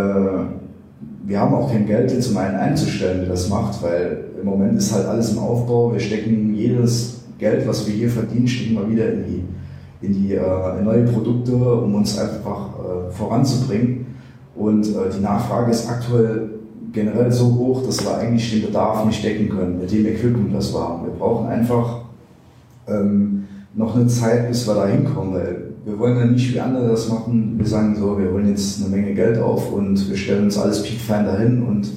[1.23, 4.77] wir haben auch kein Geld, jetzt um einen einzustellen, der das macht, weil im Moment
[4.77, 5.93] ist halt alles im Aufbau.
[5.93, 10.33] Wir stecken jedes Geld, was wir hier verdienen, stecken wir wieder in die, in die
[10.33, 12.69] äh, in neue Produkte, um uns einfach
[13.11, 14.05] voranzubringen.
[14.55, 16.60] Und die Nachfrage ist aktuell
[16.91, 20.73] generell so hoch, dass wir eigentlich den Bedarf nicht decken können mit dem Equipment, das
[20.73, 21.05] wir haben.
[21.05, 22.01] Wir brauchen einfach
[22.87, 26.89] ähm, noch eine Zeit, bis wir da hinkommen, weil wir wollen ja nicht wie andere
[26.89, 27.55] das machen.
[27.57, 30.83] Wir sagen so, wir wollen jetzt eine Menge Geld auf und wir stellen uns alles
[30.83, 31.87] piekfein dahin und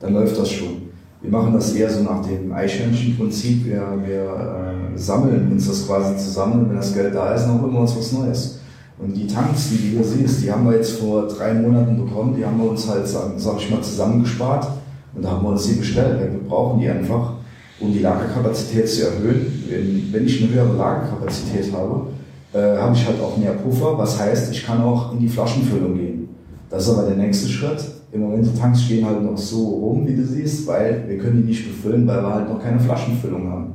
[0.00, 0.84] dann läuft das schon.
[1.20, 3.66] Wir machen das eher so nach dem Eichhörnchen-Prinzip.
[3.66, 7.60] Wir, wir äh, sammeln uns das quasi zusammen und wenn das Geld da ist, dann
[7.60, 8.60] holen wir uns was Neues.
[8.98, 12.36] Und die Tanks, die du hier siehst, die haben wir jetzt vor drei Monaten bekommen.
[12.36, 14.68] Die haben wir uns halt, sag, ich mal, zusammengespart.
[15.14, 16.20] Und da haben wir uns die bestellt.
[16.20, 17.34] Wir brauchen die einfach,
[17.80, 19.64] um die Lagerkapazität zu erhöhen.
[19.68, 22.06] Wenn, wenn ich eine höhere Lagerkapazität habe,
[22.52, 23.98] äh, habe ich halt auch mehr Puffer.
[23.98, 26.28] Was heißt, ich kann auch in die Flaschenfüllung gehen.
[26.70, 27.84] Das ist aber der nächste Schritt.
[28.12, 31.42] Im Moment die Tanks stehen halt noch so rum, wie du siehst, weil wir können
[31.42, 33.72] die nicht befüllen, weil wir halt noch keine Flaschenfüllung haben.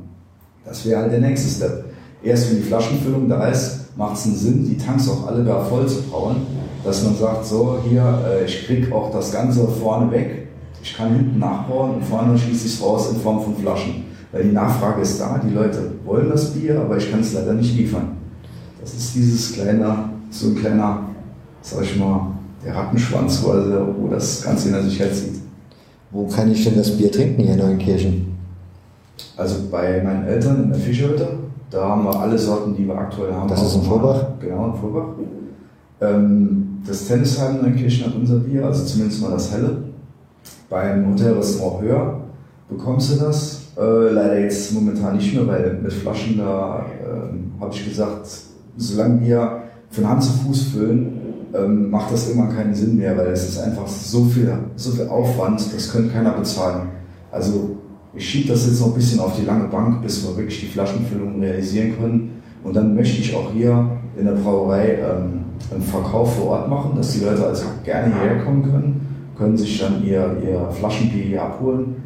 [0.64, 1.84] Das wäre halt der nächste Step.
[2.22, 5.64] Erst wenn die Flaschenfüllung da ist, macht es einen Sinn, die Tanks auch alle wieder
[5.64, 6.36] voll zu brauen,
[6.84, 10.48] dass man sagt, so hier, äh, ich kriege auch das Ganze vorne weg,
[10.82, 14.04] ich kann hinten nachbauen und vorne schließe ich es raus in Form von Flaschen.
[14.32, 17.52] Weil die Nachfrage ist da, die Leute wollen das Bier, aber ich kann es leider
[17.52, 18.16] nicht liefern.
[18.80, 21.02] Das ist dieses kleine, so ein kleiner,
[21.60, 22.32] sag ich mal,
[22.64, 25.40] der Rattenschwanz, wo, also, wo das Ganze in der Sicherheit zieht.
[26.10, 28.38] Wo kann ich denn das Bier trinken hier in Neunkirchen?
[29.36, 31.28] Also bei meinen Eltern in der Fischhütte
[31.70, 33.48] da haben wir alle Sorten, die wir aktuell haben.
[33.48, 34.24] Das ist in Vorbach?
[34.40, 35.08] Genau, in Vorbach.
[36.00, 39.84] Ähm, das Tennisheim in Kirchen hat unser Bier, also zumindest mal das helle.
[40.68, 42.20] Beim Hotelrestaurant Höher
[42.68, 43.60] bekommst du das.
[43.76, 48.28] Äh, leider jetzt momentan nicht mehr, weil mit Flaschen da äh, habe ich gesagt,
[48.76, 51.20] solange wir von Hand zu Fuß füllen,
[51.54, 55.08] ähm, macht das immer keinen Sinn mehr, weil es ist einfach so viel, so viel
[55.08, 56.88] Aufwand, das könnte keiner bezahlen.
[57.30, 57.76] Also
[58.14, 60.66] ich schiebe das jetzt noch ein bisschen auf die lange Bank, bis wir wirklich die
[60.66, 62.42] Flaschenfüllung realisieren können.
[62.64, 66.92] Und dann möchte ich auch hier in der Brauerei ähm, einen Verkauf vor Ort machen,
[66.96, 71.42] dass die Leute also gerne hierher kommen können, können sich dann ihr, ihr Flaschenbier hier
[71.42, 71.96] abholen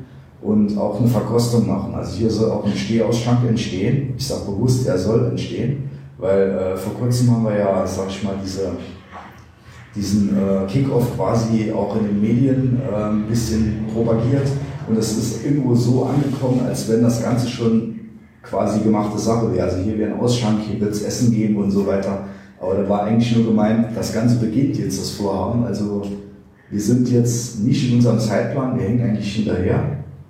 [0.42, 1.94] und auch eine Verkostung machen.
[1.94, 4.14] Also hier soll auch ein Stehausschank entstehen.
[4.16, 5.88] Ich sage bewusst, er soll entstehen,
[6.18, 8.72] weil äh, vor kurzem haben wir ja, sag ich mal, diese,
[9.96, 14.46] diesen äh, Kickoff quasi auch in den Medien äh, ein bisschen propagiert
[14.88, 17.94] und es ist irgendwo so angekommen, als wenn das Ganze schon
[18.42, 19.66] quasi gemachte Sache wäre.
[19.66, 22.24] Also hier wäre ein Ausschank, hier wird es Essen geben und so weiter.
[22.60, 25.64] Aber da war eigentlich nur gemeint, das Ganze beginnt jetzt, das Vorhaben.
[25.64, 26.02] Also
[26.70, 29.82] wir sind jetzt nicht in unserem Zeitplan, wir hängen eigentlich hinterher,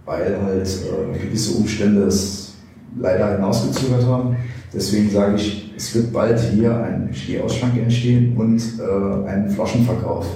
[0.04, 2.54] weil halt äh, gewisse Umstände es
[2.98, 4.36] leider hinausgezögert haben.
[4.72, 10.26] Deswegen sage ich, es wird bald hier ein Stehausschank entstehen und äh, ein Flaschenverkauf.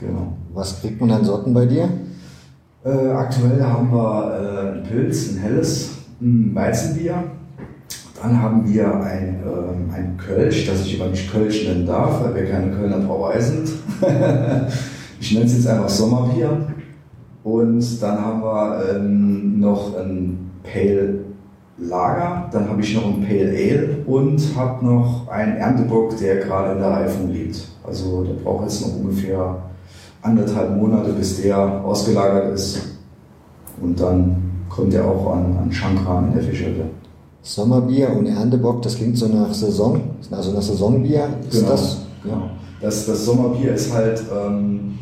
[0.00, 0.36] Genau.
[0.52, 1.88] Was kriegt man an Sorten bei dir?
[2.84, 5.90] Äh, aktuell haben wir äh, ein Pilz, ein helles,
[6.20, 7.14] ein Weizenbier.
[8.20, 12.34] Dann haben wir ein, äh, ein Kölsch, das ich aber nicht Kölsch nennen darf, weil
[12.34, 13.70] wir keine Kölner Brauerei sind.
[15.20, 16.66] ich nenne es jetzt einfach Sommerbier.
[17.44, 21.20] Und dann haben wir ähm, noch ein Pale
[21.78, 26.72] Lager, dann habe ich noch ein Pale Ale und habe noch einen Ernteburg, der gerade
[26.72, 27.68] in der Reifung liegt.
[27.84, 29.71] Also der braucht jetzt noch ungefähr
[30.22, 32.80] anderthalb Monate, bis der ausgelagert ist.
[33.80, 34.36] Und dann
[34.68, 36.84] kommt er auch an, an Schankran in der Fischhütte.
[37.42, 41.28] Sommerbier und Erntebock, das klingt so nach Saison, also nach Saisonbier.
[41.48, 41.70] Ist Genau.
[41.72, 41.98] das?
[42.24, 42.50] Ja.
[42.80, 44.98] Das, das Sommerbier ist halt, ähm,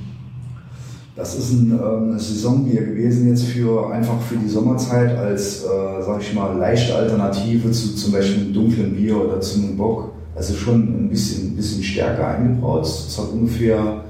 [1.17, 6.23] das ist ein ähm, Saisonbier gewesen jetzt für einfach für die Sommerzeit als, äh, sag
[6.23, 10.13] ich mal, leichte Alternative zu zum Beispiel einem dunklen Bier oder zu einem Bock.
[10.35, 12.85] Also schon ein bisschen, ein bisschen stärker eingebraut.
[12.85, 14.03] Es hat ungefähr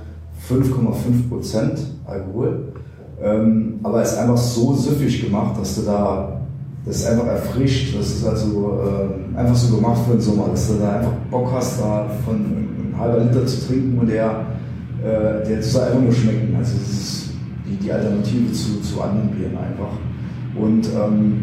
[0.50, 2.72] 5,5 Prozent Alkohol.
[3.22, 6.40] Ähm, aber es ist einfach so süffig gemacht, dass du da,
[6.84, 7.96] das ist einfach erfrischt.
[7.96, 11.50] Das ist also ähm, einfach so gemacht für den Sommer, dass du da einfach Bock
[11.52, 14.46] hast, da von einem halber Liter zu trinken und der,
[15.02, 16.54] äh, der soll einfach nur schmecken.
[16.58, 17.30] Also das ist
[17.68, 19.92] die, die Alternative zu, zu anderen Bieren einfach.
[20.56, 21.42] Und ähm,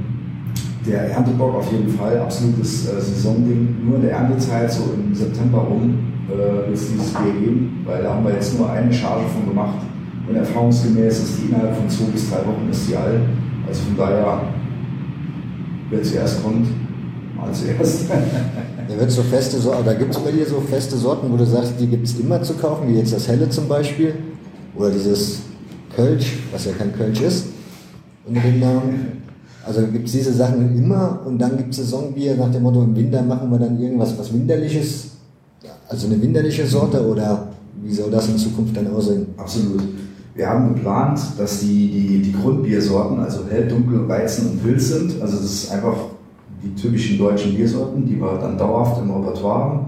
[0.87, 3.85] der Erntebock auf jeden Fall, absolutes äh, Saisonding.
[3.85, 8.03] Nur in der Erntezeit, so im September rum, äh, wird es dieses Bier geben, weil
[8.03, 9.79] da haben wir jetzt nur eine Charge von gemacht.
[10.27, 13.21] Und erfahrungsgemäß ist die innerhalb von zwei bis drei Wochen ist die all.
[13.67, 14.41] Also von daher,
[15.89, 16.67] wer zuerst kommt,
[17.35, 18.09] mal zuerst.
[18.09, 21.45] Da wird so feste Sorten, da gibt es bei dir so feste Sorten, wo du
[21.45, 24.15] sagst, die gibt es immer zu kaufen, wie jetzt das Helle zum Beispiel.
[24.75, 25.41] Oder dieses
[25.95, 27.47] Kölsch, was ja kein Kölsch ist,
[28.25, 29.23] unter dem Namen.
[29.65, 32.95] Also gibt es diese Sachen immer und dann gibt es Saisonbier nach dem Motto, im
[32.95, 35.16] Winter machen wir dann irgendwas, was Winterliches,
[35.87, 37.47] also eine winterliche Sorte oder
[37.81, 39.27] wie soll das in Zukunft dann aussehen?
[39.37, 39.83] Absolut.
[40.35, 45.21] Wir haben geplant, dass die, die, die Grundbiersorten, also hell, dunkel, Weizen und Pilz sind.
[45.21, 45.95] Also das ist einfach
[46.63, 49.79] die typischen deutschen Biersorten, die wir dann dauerhaft im Repertoire haben.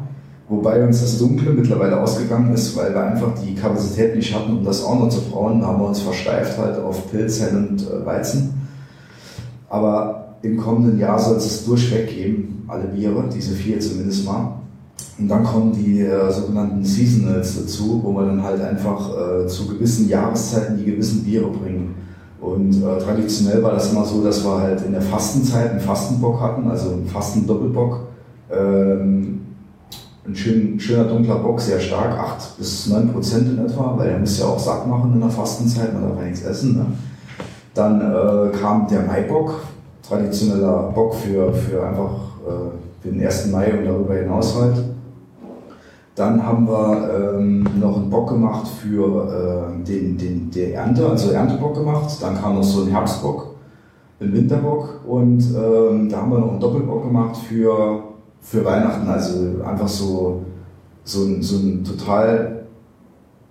[0.48, 4.66] Wobei uns das Dunkle mittlerweile ausgegangen ist, weil wir einfach die Kapazität nicht hatten, um
[4.66, 5.62] das auch noch zu brauen.
[5.62, 8.54] Da haben wir uns versteift halt auf Pilz, Hell und äh, Weizen.
[9.70, 14.59] Aber im kommenden Jahr soll es es durchweg geben, alle Biere, diese vier zumindest mal.
[15.18, 19.68] Und dann kommen die äh, sogenannten Seasonals dazu, wo wir dann halt einfach äh, zu
[19.68, 21.96] gewissen Jahreszeiten die gewissen Biere bringen.
[22.40, 26.40] Und äh, traditionell war das immer so, dass wir halt in der Fastenzeit einen Fastenbock
[26.40, 28.08] hatten, also einen Fastendoppelbock.
[28.52, 29.42] Ähm,
[30.26, 34.20] ein schön, schöner dunkler Bock, sehr stark, 8 bis 9 Prozent in etwa, weil der
[34.20, 36.78] muss ja auch satt machen in der Fastenzeit, man darf ja nichts essen.
[36.78, 36.86] Ne?
[37.74, 39.62] Dann äh, kam der Maibock,
[40.08, 42.12] traditioneller Bock für, für einfach
[42.48, 43.48] äh, für den 1.
[43.48, 44.76] Mai und darüber hinaus halt.
[46.20, 51.32] Dann haben wir ähm, noch einen Bock gemacht für äh, den, den, der Ernte, also
[51.32, 52.10] Erntebock gemacht.
[52.20, 53.56] Dann kam noch so ein Herbstbock,
[54.20, 58.04] ein Winterbock und ähm, da haben wir noch einen Doppelbock gemacht für,
[58.42, 59.08] für Weihnachten.
[59.08, 60.44] Also einfach so,
[61.06, 62.64] so, ein, so ein total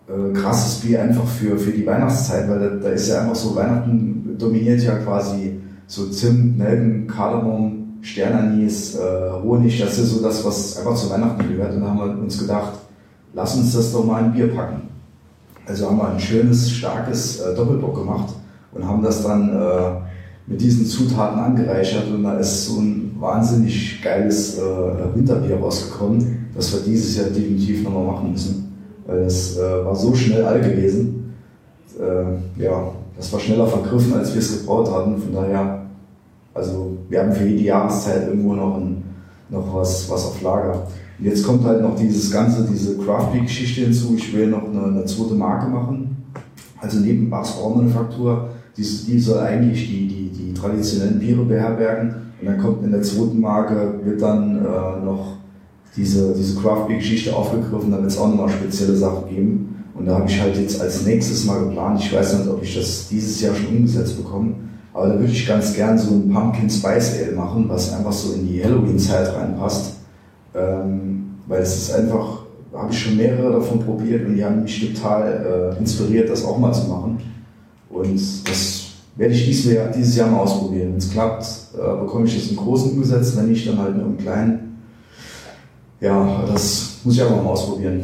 [0.06, 3.56] äh, krasses Bier einfach für, für die Weihnachtszeit, weil da, da ist ja einfach so,
[3.56, 10.44] Weihnachten dominiert ja quasi so Zimt, Nelken, Kardamom, Sternanis, äh, Honig, das ist so das,
[10.44, 11.74] was einfach zu Weihnachten gehört.
[11.74, 12.74] Und da haben wir uns gedacht,
[13.34, 14.82] lass uns das doch mal in Bier packen.
[15.66, 18.34] Also haben wir ein schönes, starkes äh, Doppelbock gemacht
[18.72, 19.90] und haben das dann äh,
[20.46, 24.62] mit diesen Zutaten angereichert und da ist so ein wahnsinnig geiles äh,
[25.14, 28.72] Winterbier rausgekommen, das wir dieses Jahr definitiv nochmal machen müssen.
[29.06, 31.34] Weil das äh, war so schnell all gewesen.
[31.98, 35.18] Äh, ja, das war schneller vergriffen, als wir es gebraut hatten.
[35.18, 35.77] Von daher,
[36.58, 39.02] also wir haben für jede Jahreszeit irgendwo noch, ein,
[39.48, 40.86] noch was, was auf Lager.
[41.18, 44.14] Und jetzt kommt halt noch dieses ganze, diese Craft Beer Geschichte hinzu.
[44.16, 46.16] Ich will noch eine, eine zweite Marke machen.
[46.80, 52.14] Also neben Bachs Braumanufaktur, die, die soll eigentlich die, die, die traditionellen Biere beherbergen.
[52.40, 55.38] Und dann kommt in der zweiten Marke, wird dann äh, noch
[55.96, 59.84] diese, diese Craft Beer Geschichte aufgegriffen, da wird es auch nochmal spezielle Sachen geben.
[59.94, 62.76] Und da habe ich halt jetzt als nächstes mal geplant, ich weiß nicht, ob ich
[62.76, 64.54] das dieses Jahr schon umgesetzt bekomme,
[64.98, 68.32] aber da würde ich ganz gern so ein Pumpkin Spice Ale machen, was einfach so
[68.32, 69.94] in die Halloween-Zeit reinpasst.
[70.56, 72.42] Ähm, weil es ist einfach,
[72.74, 76.58] habe ich schon mehrere davon probiert und die haben mich total äh, inspiriert, das auch
[76.58, 77.18] mal zu machen.
[77.88, 80.90] Und das werde ich dieses Jahr, dieses Jahr mal ausprobieren.
[80.90, 84.06] Wenn es klappt, äh, bekomme ich das im Großen umgesetzt, wenn nicht, dann halt nur
[84.06, 84.80] im Kleinen.
[86.00, 88.02] Ja, das muss ich einfach mal ausprobieren,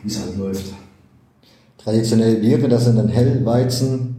[0.00, 0.66] wie es halt läuft.
[1.76, 4.13] Traditionelle Biere, das sind dann Hellweizen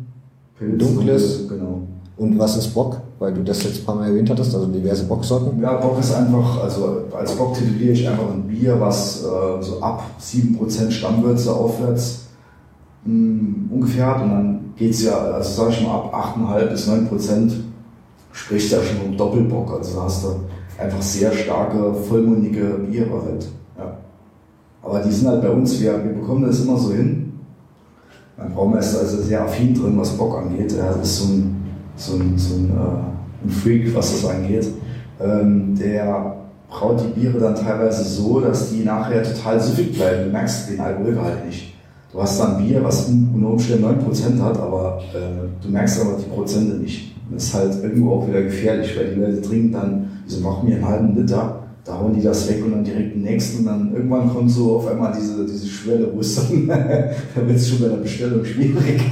[0.57, 1.47] Pilz, Dunkles.
[1.49, 1.81] Genau.
[2.17, 3.01] und was ist Bock?
[3.19, 5.61] Weil du das jetzt ein paar Mal erwähnt hattest, also diverse Bocksorten.
[5.61, 9.81] Ja, Bock ist einfach, also als Bock tituliere ich einfach ein Bier, was äh, so
[9.81, 12.25] ab 7% Stammwürze aufwärts
[13.05, 14.23] mh, ungefähr hat.
[14.23, 17.51] Und dann geht's ja, also sag ich mal, ab 8,5 bis 9%
[18.33, 19.71] spricht ja schon um Doppelbock.
[19.77, 20.27] Also da hast du
[20.77, 23.47] einfach sehr starke, vollmundige Biere halt.
[23.77, 23.97] Ja.
[24.83, 27.24] Aber die sind halt bei uns, wir, wir bekommen das immer so hin.
[28.37, 30.73] Mein Braumeister ist also sehr affin drin, was Bock angeht.
[30.77, 31.55] Er ist so ein,
[31.95, 34.67] so ein, so ein, äh, ein Freak, was das angeht.
[35.21, 36.35] Ähm, der
[36.69, 40.25] braut die Biere dann teilweise so, dass die nachher total süffig bleiben.
[40.25, 41.73] Du merkst den Alkoholgehalt nicht.
[42.11, 46.29] du hast dann Bier, was unter Umständen 9% hat, aber äh, du merkst aber die
[46.29, 47.15] Prozente nicht.
[47.31, 50.75] Das ist halt irgendwo auch wieder gefährlich, weil die Leute trinken dann, so mach mir
[50.75, 53.93] einen halben Liter, da hauen die das weg und dann direkt den nächsten und dann
[53.93, 57.79] irgendwann kommt so auf einmal diese, diese Schwelle, wo es dann, da wird es schon
[57.79, 59.01] bei der Bestellung schwierig.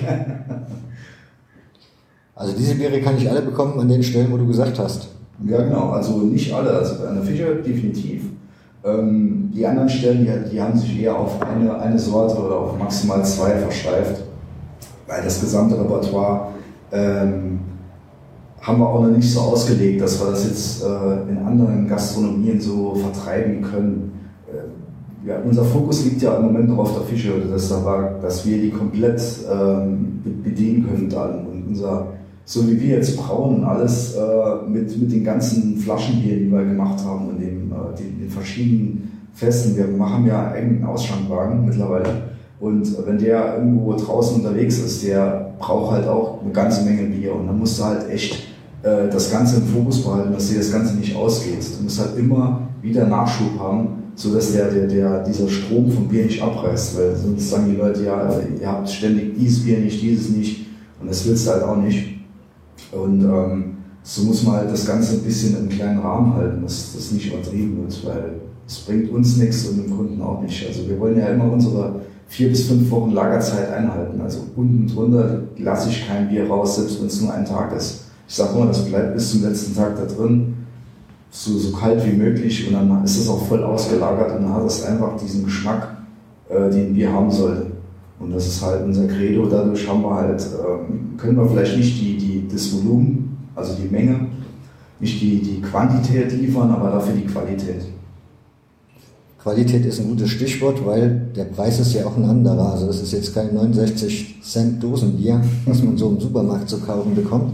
[2.36, 5.10] also diese Biere kann ich alle bekommen an den Stellen, wo du gesagt hast.
[5.48, 8.24] Ja, genau, also nicht alle, also bei einer Fischer definitiv.
[8.84, 12.78] Ähm, die anderen Stellen, die, die, haben sich eher auf eine, eine Sorte oder auf
[12.78, 14.24] maximal zwei versteift,
[15.08, 16.50] weil das gesamte Repertoire
[16.92, 17.60] ähm,
[18.64, 22.60] haben wir auch noch nicht so ausgelegt, dass wir das jetzt äh, in anderen Gastronomien
[22.62, 24.14] so vertreiben können.
[24.48, 28.46] Äh, ja, unser Fokus liegt ja im Moment noch auf der Fischhürde, dass, da dass
[28.46, 31.46] wir die komplett ähm, bedienen können dann.
[31.46, 32.08] Und unser,
[32.46, 36.64] so wie wir jetzt brauen alles äh, mit, mit den ganzen Flaschen hier, die wir
[36.64, 39.76] gemacht haben und den, äh, den, den verschiedenen Festen.
[39.76, 42.10] Wir machen ja einen Ausschankwagen mittlerweile.
[42.62, 47.36] Und wenn der irgendwo draußen unterwegs ist, der braucht halt auch eine ganze Menge Bier.
[47.36, 48.53] Und dann musst du halt echt
[48.84, 51.60] äh, das Ganze im Fokus behalten, dass dir das Ganze nicht ausgeht.
[51.78, 56.26] Du musst halt immer wieder Nachschub haben, sodass der, der, der, dieser Strom vom Bier
[56.26, 58.30] nicht abreißt, weil sonst sagen die Leute, ja,
[58.60, 60.68] ihr habt ständig dieses Bier nicht, dieses nicht
[61.00, 62.20] und das willst du halt auch nicht.
[62.92, 66.94] Und ähm, so muss man halt das Ganze ein bisschen im kleinen Rahmen halten, dass
[66.94, 70.68] das nicht übertrieben wird, weil es bringt uns nichts und dem Kunden auch nicht.
[70.68, 74.20] Also wir wollen ja immer unsere vier bis fünf Wochen Lagerzeit einhalten.
[74.20, 78.03] Also unten drunter lasse ich kein Bier raus, selbst wenn es nur ein Tag ist
[78.28, 80.54] ich sage immer, das bleibt bis zum letzten Tag da drin,
[81.32, 84.66] so, so kalt wie möglich und dann ist es auch voll ausgelagert und dann hat
[84.66, 85.98] es einfach diesen Geschmack,
[86.50, 87.74] äh, den wir haben sollten.
[88.20, 89.48] Und das ist halt unser Credo.
[89.48, 93.90] Dadurch haben wir halt, ähm, können wir vielleicht nicht die, die, das Volumen, also die
[93.90, 94.28] Menge,
[95.00, 97.82] nicht die, die Quantität liefern, aber dafür die Qualität.
[99.44, 102.72] Qualität ist ein gutes Stichwort, weil der Preis ist ja auch ein anderer.
[102.72, 107.14] Also das ist jetzt kein 69 Cent Dosenbier, was man so im Supermarkt zu kaufen
[107.14, 107.52] bekommt,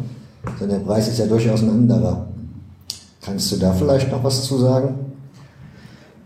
[0.57, 2.27] sondern der Preis ist ja durchaus ein anderer.
[3.21, 4.95] Kannst du da vielleicht noch was zu sagen?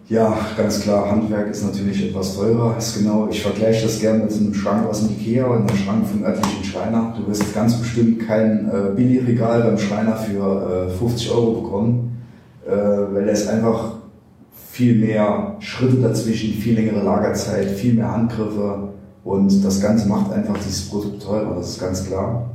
[0.10, 2.78] Ja, ganz klar, Handwerk ist natürlich etwas teurer.
[2.78, 6.06] Ist genau, ich vergleiche das gerne mit einem Schrank aus dem Ikea und einem Schrank
[6.06, 7.16] vom örtlichen Schreiner.
[7.18, 12.18] Du wirst ganz bestimmt kein äh, Billigregal beim Schreiner für äh, 50 Euro bekommen,
[12.68, 13.94] äh, weil ist einfach
[14.70, 18.90] viel mehr Schritte dazwischen, viel längere Lagerzeit, viel mehr Handgriffe
[19.24, 22.53] und das Ganze macht einfach dieses Produkt teurer, das ist ganz klar.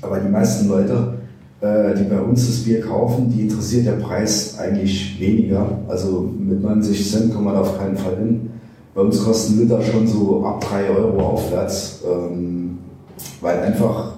[0.00, 1.14] Aber die meisten Leute,
[1.60, 5.78] äh, die bei uns das Bier kaufen, die interessiert der Preis eigentlich weniger.
[5.88, 8.50] Also mit 90 Cent wir da auf keinen Fall hin.
[8.94, 12.78] Bei uns kosten Liter schon so ab 3 Euro aufwärts, ähm,
[13.40, 14.14] weil einfach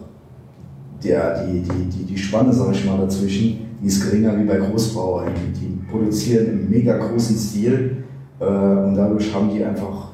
[1.05, 4.57] der, die, die, die, die Spanne, sag ich mal, dazwischen, die ist geringer wie bei
[4.57, 5.35] Großbrauereien.
[5.55, 8.05] Die produzieren im mega großen Stil
[8.41, 10.09] äh, und dadurch haben die einfach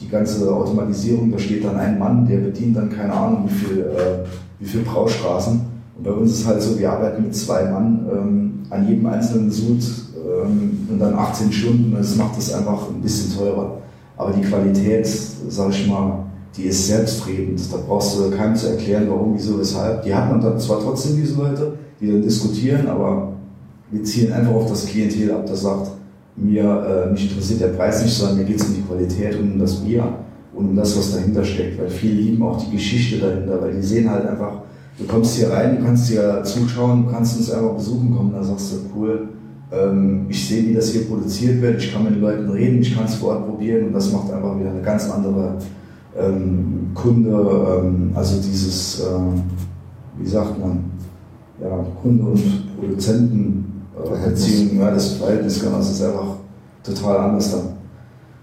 [0.00, 3.78] die ganze Automatisierung, da steht dann ein Mann, der bedient dann keine Ahnung wie viel
[3.80, 4.26] äh,
[4.62, 5.60] wie viele Braustraßen.
[5.96, 9.50] Und bei uns ist halt so, wir arbeiten mit zwei Mann ähm, an jedem einzelnen
[9.50, 9.82] Sud
[10.16, 11.94] ähm, und dann 18 Stunden.
[11.96, 13.78] Das macht es einfach ein bisschen teurer.
[14.16, 15.06] Aber die Qualität,
[15.48, 17.60] sag ich mal, die ist selbstredend.
[17.72, 20.04] Da brauchst du keinem zu erklären, warum, wieso, weshalb.
[20.04, 23.32] Die hat man dann zwar trotzdem diese Leute, die dann diskutieren, aber
[23.90, 25.90] wir zielen einfach auf das Klientel ab, das sagt,
[26.36, 29.52] mir, äh, mich interessiert der Preis nicht, sondern mir geht es um die Qualität und
[29.52, 30.04] um das Bier
[30.54, 31.80] und um das, was dahinter steckt.
[31.80, 34.62] Weil viele lieben auch die Geschichte dahinter, weil die sehen halt einfach,
[34.98, 38.42] du kommst hier rein, du kannst hier zuschauen, du kannst uns einfach besuchen kommen, da
[38.42, 39.28] sagst du, cool,
[39.72, 42.94] ähm, ich sehe, wie das hier produziert wird, ich kann mit den Leuten reden, ich
[42.94, 45.56] kann es vor Ort probieren und das macht einfach wieder eine ganz andere
[46.18, 49.42] ähm, Kunde, ähm, also dieses, ähm,
[50.18, 50.84] wie sagt man,
[51.60, 56.36] ja, Kunde und Produzenten äh, ja, das Verhältnis, das ist einfach
[56.82, 57.71] total anders dann.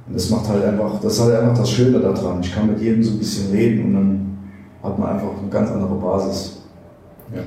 [0.10, 2.42] Und das macht halt einfach, das ist halt einfach das Schöne daran.
[2.42, 4.38] Ich kann mit jedem so ein bisschen reden und dann
[4.82, 6.58] hat man einfach eine ganz andere Basis.
[7.34, 7.42] Ja.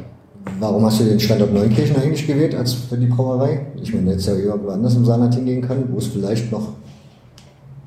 [0.61, 3.67] Warum hast du den Standort Neunkirchen eigentlich gewählt als für die Brauerei?
[3.81, 6.69] Ich meine, jetzt ja irgendwo anders im Saarland hingehen können, wo es vielleicht noch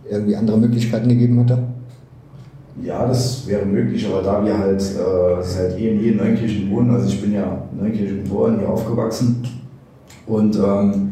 [0.10, 1.60] irgendwie andere Möglichkeiten gegeben hätte?
[2.84, 7.08] Ja, das wäre möglich, aber da wir halt äh, seit eh in Neunkirchen wohnen, also
[7.08, 9.48] ich bin ja in Neunkirchen geboren, hier aufgewachsen
[10.28, 11.05] und ähm,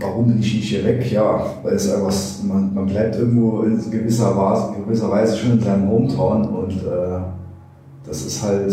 [0.00, 1.10] warum bin ich nicht hier weg?
[1.12, 5.52] Ja, weil es einfach, man, man bleibt irgendwo in gewisser Weise, in gewisser Weise schon
[5.52, 7.20] in seinem Hometown und äh,
[8.06, 8.72] das ist halt,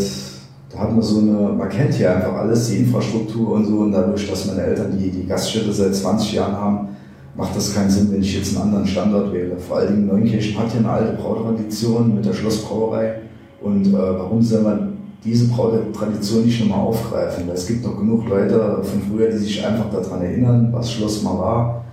[0.71, 3.91] da hat man so eine, man kennt hier einfach alles, die Infrastruktur und so und
[3.91, 6.87] dadurch, dass meine Eltern die, die Gaststätte seit 20 Jahren haben,
[7.35, 9.57] macht das keinen Sinn, wenn ich jetzt einen anderen Standort wähle.
[9.57, 13.19] Vor allen Dingen Neunkirchen hat ja eine alte Brautradition mit der Schlossbrauerei
[13.61, 14.86] und äh, warum soll man
[15.23, 17.49] diese Tradition nicht nochmal aufgreifen.
[17.53, 21.37] Es gibt noch genug Leute von früher, die sich einfach daran erinnern, was Schloss mal
[21.37, 21.85] war.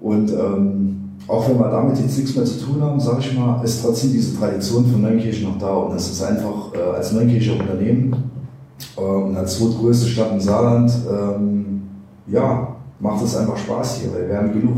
[0.00, 3.62] Und ähm, auch wenn wir damit jetzt nichts mehr zu tun haben, sage ich mal,
[3.62, 5.72] ist trotzdem diese Tradition von Neunkirchen noch da.
[5.74, 8.14] Und es ist einfach äh, als Neunkircher Unternehmen
[8.96, 11.82] und als zweitgrößte Stadt im Saarland, ähm,
[12.26, 14.76] ja, macht es einfach Spaß hier, weil wir haben genug,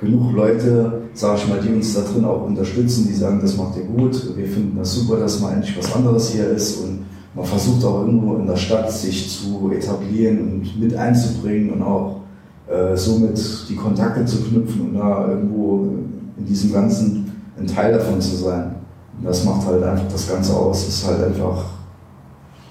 [0.00, 3.76] genug Leute, sage ich mal, die uns da drin auch unterstützen, die sagen, das macht
[3.76, 7.44] ihr gut, wir finden das super, dass mal endlich was anderes hier ist und man
[7.44, 12.20] versucht auch irgendwo in der Stadt sich zu etablieren und mit einzubringen und auch
[12.68, 13.38] äh, somit
[13.68, 15.94] die Kontakte zu knüpfen und da irgendwo
[16.38, 18.74] in diesem Ganzen ein Teil davon zu sein.
[19.18, 20.82] Und das macht halt einfach das Ganze aus.
[20.82, 21.64] Es ist halt einfach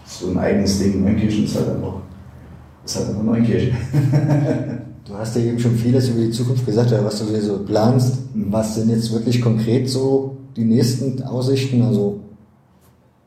[0.06, 1.04] so ein eigenes Ding.
[1.04, 2.02] Neunkirchen ist halt einfach,
[2.84, 3.76] ist halt einfach Neunkirchen.
[5.08, 8.18] du hast ja eben schon vieles über die Zukunft gesagt, was du hier so planst.
[8.34, 11.82] Was sind jetzt wirklich konkret so die nächsten Aussichten?
[11.82, 12.20] Also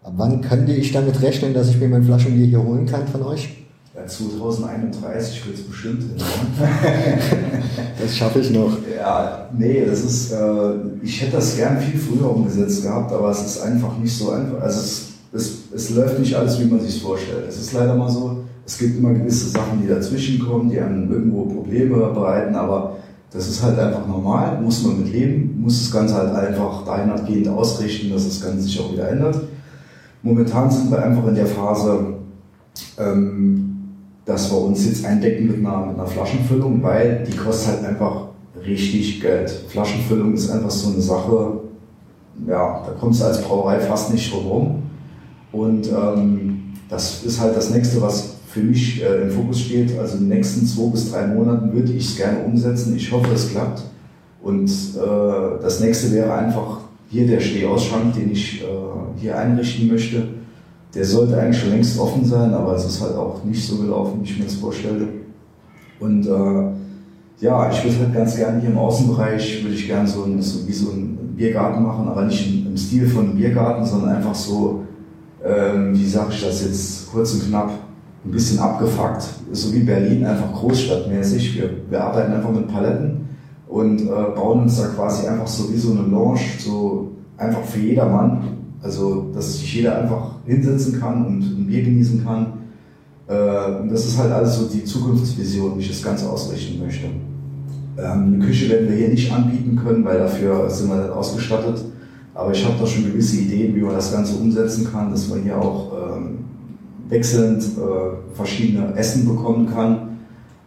[0.02, 3.22] ab wann könnte ich damit rechnen, dass ich mir mein Flaschenbier hier holen kann von
[3.22, 3.48] euch?
[3.94, 6.12] Ja, 2031 wird es bestimmt hin.
[8.00, 8.76] das schaffe ich noch.
[8.96, 10.72] Ja, nee, das ist, äh,
[11.02, 14.60] ich hätte das gern viel früher umgesetzt gehabt, aber es ist einfach nicht so einfach.
[14.60, 17.46] Also es, es, es läuft nicht alles, wie man sich vorstellt.
[17.48, 21.10] Es ist leider mal so, es gibt immer gewisse Sachen, die dazwischen kommen, die einem
[21.10, 22.96] irgendwo Probleme bereiten, aber
[23.30, 27.48] das ist halt einfach normal, muss man mit leben, muss das Ganze halt einfach dahingehend
[27.48, 29.40] ausrichten, dass das Ganze sich auch wieder ändert.
[30.22, 32.18] Momentan sind wir einfach in der Phase,
[32.98, 33.94] ähm,
[34.26, 38.26] dass wir uns jetzt eindecken mit einer, mit einer Flaschenfüllung, weil die kostet halt einfach
[38.66, 39.48] richtig Geld.
[39.68, 41.60] Flaschenfüllung ist einfach so eine Sache,
[42.46, 44.82] ja, da kommst du als Brauerei fast nicht rum.
[45.52, 49.98] Und ähm, das ist halt das nächste, was für mich äh, im Fokus steht.
[49.98, 52.96] Also in den nächsten zwei bis drei Monaten würde ich es gerne umsetzen.
[52.96, 53.82] Ich hoffe, es klappt.
[54.42, 56.80] Und äh, das nächste wäre einfach
[57.10, 58.66] hier der Stehausschrank, den ich äh,
[59.20, 60.38] hier einrichten möchte
[60.94, 64.20] der sollte eigentlich schon längst offen sein, aber es ist halt auch nicht so gelaufen,
[64.20, 65.08] wie ich mir das vorstelle.
[66.00, 70.24] Und äh, ja, ich würde halt ganz gerne hier im Außenbereich, würde ich gerne so,
[70.24, 74.34] ein, so wie so einen Biergarten machen, aber nicht im, Stil von Biergarten, sondern einfach
[74.36, 74.84] so,
[75.44, 77.72] ähm, wie sage ich das jetzt, kurz und knapp,
[78.28, 79.22] ein bisschen abgefuckt,
[79.52, 81.56] so wie Berlin, einfach großstadtmäßig.
[81.56, 83.28] Wir, wir arbeiten einfach mit Paletten
[83.68, 87.80] und äh, bauen uns da quasi einfach so wie so eine Lounge, so einfach für
[87.80, 92.52] jedermann also, dass sich jeder einfach hinsetzen kann und ein Bier genießen kann.
[93.26, 97.06] Äh, und das ist halt alles so die Zukunftsvision, wie ich das Ganze ausrichten möchte.
[97.98, 101.84] Ähm, eine Küche werden wir hier nicht anbieten können, weil dafür sind wir nicht ausgestattet.
[102.34, 105.42] Aber ich habe da schon gewisse Ideen, wie man das Ganze umsetzen kann, dass man
[105.42, 106.38] hier auch ähm,
[107.08, 110.18] wechselnd äh, verschiedene Essen bekommen kann.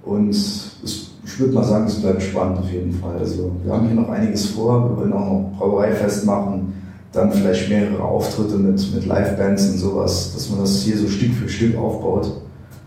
[0.04, 3.18] Und es, ich würde mal sagen, es bleibt spannend auf jeden Fall.
[3.20, 4.90] Also wir haben hier noch einiges vor.
[4.90, 6.74] Wir wollen auch noch Brauereifest machen
[7.12, 11.34] dann vielleicht mehrere Auftritte mit, mit Live-Bands und sowas, dass man das hier so Stück
[11.34, 12.42] für Stück aufbaut.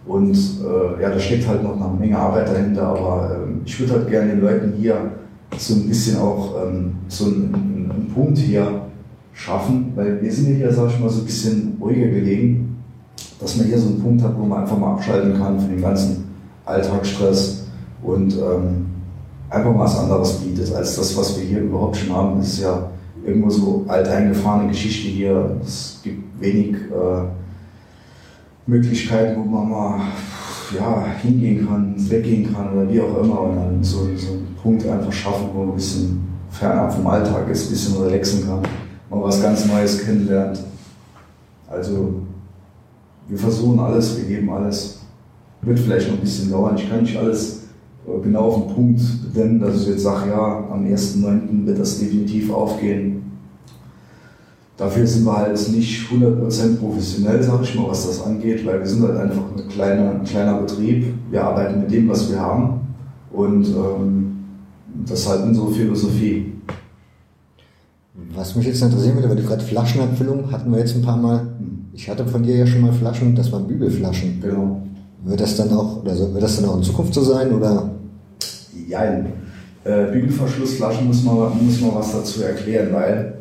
[0.06, 3.94] Und äh, ja, da steckt halt noch eine Menge Arbeit dahinter, aber ähm, ich würde
[3.94, 4.96] halt gerne den Leuten hier
[5.56, 8.82] so ein bisschen auch ähm, so einen, einen, Punkt hier
[9.32, 12.73] schaffen, weil wir sind ja hier, sag ich mal, so ein bisschen ruhiger gelegen,
[13.40, 15.82] dass man hier so einen Punkt hat, wo man einfach mal abschalten kann von dem
[15.82, 16.24] ganzen
[16.64, 17.64] Alltagsstress
[18.02, 18.86] und ähm,
[19.50, 22.38] einfach mal was anderes bietet, als das, was wir hier überhaupt schon haben.
[22.38, 22.90] Das ist ja
[23.24, 25.56] irgendwo so alteingefahrene Geschichte hier.
[25.62, 27.24] Es gibt wenig äh,
[28.66, 30.00] Möglichkeiten, wo man mal
[30.76, 34.86] ja, hingehen kann, weggehen kann oder wie auch immer und dann so, so einen Punkt
[34.86, 38.60] einfach schaffen, wo man ein bisschen fernab vom Alltag ist, ein bisschen relaxen kann,
[39.10, 40.60] mal was ganz Neues kennenlernt.
[41.68, 42.14] Also
[43.28, 45.00] wir versuchen alles, wir geben alles.
[45.62, 46.76] Wird vielleicht noch ein bisschen dauern.
[46.76, 47.62] Ich kann nicht alles
[48.06, 49.00] äh, genau auf den Punkt
[49.32, 51.66] benennen, dass ich jetzt sage, ja, am 1.9.
[51.66, 53.22] wird das definitiv aufgehen.
[54.76, 58.86] Dafür sind wir halt nicht 100% professionell, sage ich mal, was das angeht, weil wir
[58.86, 61.14] sind halt einfach eine kleine, ein kleiner Betrieb.
[61.30, 62.80] Wir arbeiten mit dem, was wir haben
[63.30, 64.36] und ähm,
[65.06, 66.52] das ist halt unsere Philosophie.
[68.34, 71.46] Was mich jetzt interessieren würde, weil du gerade Flaschenabfüllung hatten wir jetzt ein paar Mal.
[71.96, 74.40] Ich hatte von dir ja schon mal Flaschen, das waren Bügelflaschen.
[74.40, 74.82] Genau.
[75.22, 77.92] Wird das dann auch, oder wird das dann auch in Zukunft so sein, oder?
[78.88, 79.26] Jein.
[79.84, 83.34] Äh, Bügelverschlussflaschen muss man, muss man was dazu erklären, weil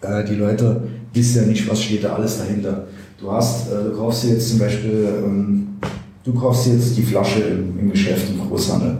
[0.00, 0.80] äh, die Leute
[1.12, 2.84] wissen ja nicht, was steht da alles dahinter.
[3.20, 5.66] Du hast, äh, du kaufst dir jetzt zum Beispiel, ähm,
[6.22, 8.98] du kaufst jetzt die Flasche im, im Geschäft im Großhandel.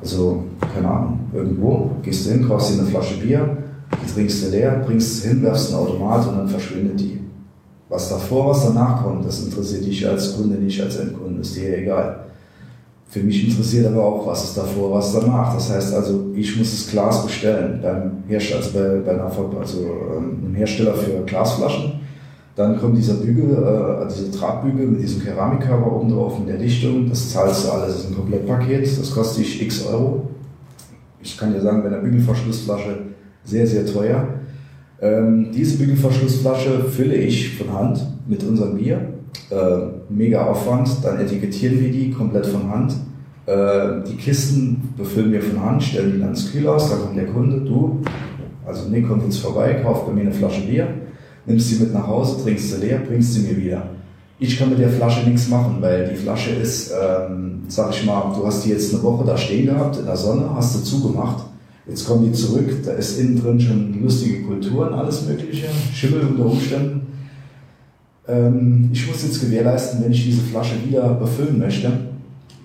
[0.00, 3.56] Also, keine Ahnung, irgendwo, gehst du hin, kaufst dir eine Flasche Bier,
[3.92, 7.18] die trinkst du leer, bringst sie hin, werfst einen Automat und dann verschwindet die.
[7.90, 11.76] Was davor, was danach kommt, das interessiert dich als Kunde nicht, als Endkunde, ist dir
[11.76, 12.20] egal.
[13.08, 15.52] Für mich interessiert aber auch, was ist davor, was danach.
[15.52, 19.78] Das heißt also, ich muss das Glas bestellen beim Hersteller, also bei, bei einer, also,
[20.16, 21.94] ähm, einem Hersteller für Glasflaschen.
[22.54, 27.08] Dann kommt dieser Bügel, äh, dieser Drahtbügel mit diesem Keramikkörper oben drauf mit der Dichtung.
[27.08, 30.28] Das zahlst du alles, das ist ein Komplettpaket, das kostet dich x Euro.
[31.20, 32.98] Ich kann dir sagen, bei einer Bügelverschlussflasche
[33.44, 34.28] sehr, sehr teuer.
[35.02, 39.14] Ähm, diese Bügelverschlussflasche fülle ich von Hand mit unserem Bier.
[39.50, 39.56] Äh,
[40.08, 40.88] mega Aufwand.
[41.02, 42.94] Dann etikettieren wir die komplett von Hand.
[43.46, 46.90] Äh, die Kisten befüllen wir von Hand, stellen die dann ins Kühlhaus.
[46.90, 48.00] Dann kommt der Kunde, du,
[48.66, 50.86] also nee, kommt jetzt vorbei, kauft bei mir eine Flasche Bier,
[51.46, 53.82] nimmst sie mit nach Hause, trinkst sie leer, bringst sie mir wieder.
[54.38, 58.32] Ich kann mit der Flasche nichts machen, weil die Flasche ist, ähm, sag ich mal,
[58.34, 61.44] du hast die jetzt eine Woche da stehen gehabt in der Sonne, hast du zugemacht.
[61.90, 66.46] Jetzt kommen die zurück, da ist innen drin schon lustige Kulturen, alles Mögliche, Schimmel unter
[66.46, 67.00] Umständen.
[68.28, 71.90] Ähm, ich muss jetzt gewährleisten, wenn ich diese Flasche wieder befüllen möchte,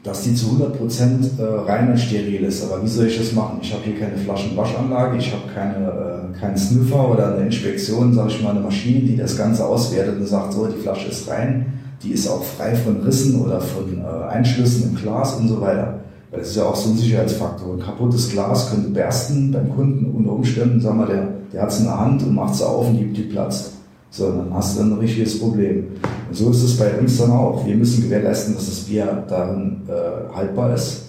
[0.04, 2.64] dass die zu 100% äh, rein und steril ist.
[2.66, 3.58] Aber wie soll ich das machen?
[3.64, 8.30] Ich habe hier keine Flaschenwaschanlage, ich habe keine, äh, keinen Sniffer oder eine Inspektion, sage
[8.30, 11.66] ich mal, eine Maschine, die das Ganze auswertet und sagt, so, die Flasche ist rein,
[12.04, 16.02] die ist auch frei von Rissen oder von äh, Einschlüssen im Glas und so weiter.
[16.36, 17.76] Weil das ist ja auch so ein Sicherheitsfaktor.
[17.76, 21.80] Ein kaputtes Glas könnte bersten beim Kunden unter Umständen, sagen wir, der, der hat es
[21.80, 23.72] in der Hand und macht es auf und die, die platzt.
[24.10, 25.88] So, dann hast du ein richtiges Problem.
[26.28, 27.66] Und so ist es bei uns dann auch.
[27.66, 31.04] Wir müssen gewährleisten, dass das Bier darin äh, haltbar ist.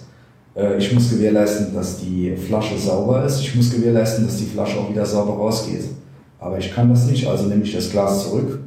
[0.55, 3.41] Äh, ich muss gewährleisten, dass die Flasche sauber ist.
[3.41, 5.83] Ich muss gewährleisten, dass die Flasche auch wieder sauber rausgeht.
[6.39, 8.59] Aber ich kann das nicht, also nehme ich das Glas zurück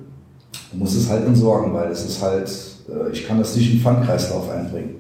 [0.72, 2.50] und muss es halt entsorgen, weil es ist halt,
[2.90, 4.96] äh, ich kann das nicht in den Pfandkreislauf einbringen.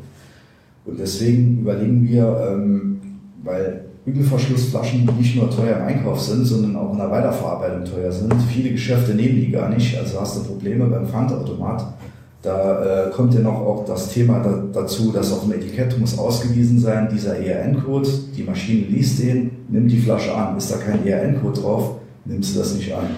[0.84, 3.00] Und deswegen überlegen wir, ähm,
[3.42, 8.32] weil Bügelverschlussflaschen nicht nur teuer im Einkauf sind, sondern auch in der Weiterverarbeitung teuer sind.
[8.50, 11.94] Viele Geschäfte nehmen die gar nicht, also hast du Probleme beim Pfandautomat.
[12.42, 16.18] Da äh, kommt ja noch auch das Thema da, dazu, dass auf dem Etikett muss
[16.18, 20.56] ausgewiesen sein, dieser ERN-Code, die Maschine liest den, nimmt die Flasche an.
[20.56, 23.08] Ist da kein ERN-Code drauf, nimmst du das nicht an.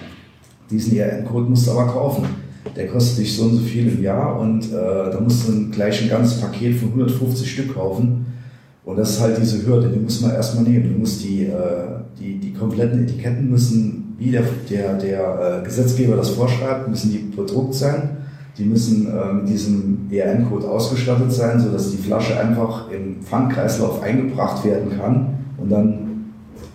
[0.69, 2.25] Diesen ERN-Code musst du aber kaufen.
[2.75, 6.01] Der kostet dich so und so viel im Jahr und äh, da musst du gleich
[6.01, 8.25] ein ganzes Paket von 150 Stück kaufen
[8.85, 10.93] und das ist halt diese Hürde, die muss man erstmal nehmen.
[10.93, 11.53] Du musst die, äh,
[12.19, 17.19] die, die kompletten Etiketten müssen, wie der, der, der äh, Gesetzgeber das vorschreibt, müssen die
[17.35, 18.17] bedruckt sein.
[18.57, 24.63] Die müssen äh, mit diesem ERN-Code ausgestattet sein, sodass die Flasche einfach im Pfandkreislauf eingebracht
[24.65, 25.99] werden kann und dann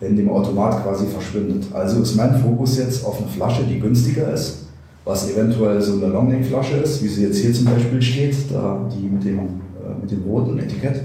[0.01, 1.67] in dem Automat quasi verschwindet.
[1.73, 4.68] Also ist mein Fokus jetzt auf eine Flasche, die günstiger ist,
[5.09, 9.09] was eventuell so eine Longneck-Flasche ist, wie sie jetzt hier zum Beispiel steht, da die
[9.09, 11.05] mit dem, äh, mit dem roten Etikett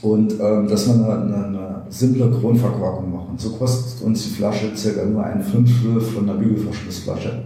[0.00, 3.34] und ähm, dass wir eine, eine, eine simple Grundverkorkung machen.
[3.36, 7.42] So kostet uns die Flasche circa nur ein Fünftel von einer Bügelverschlussflasche.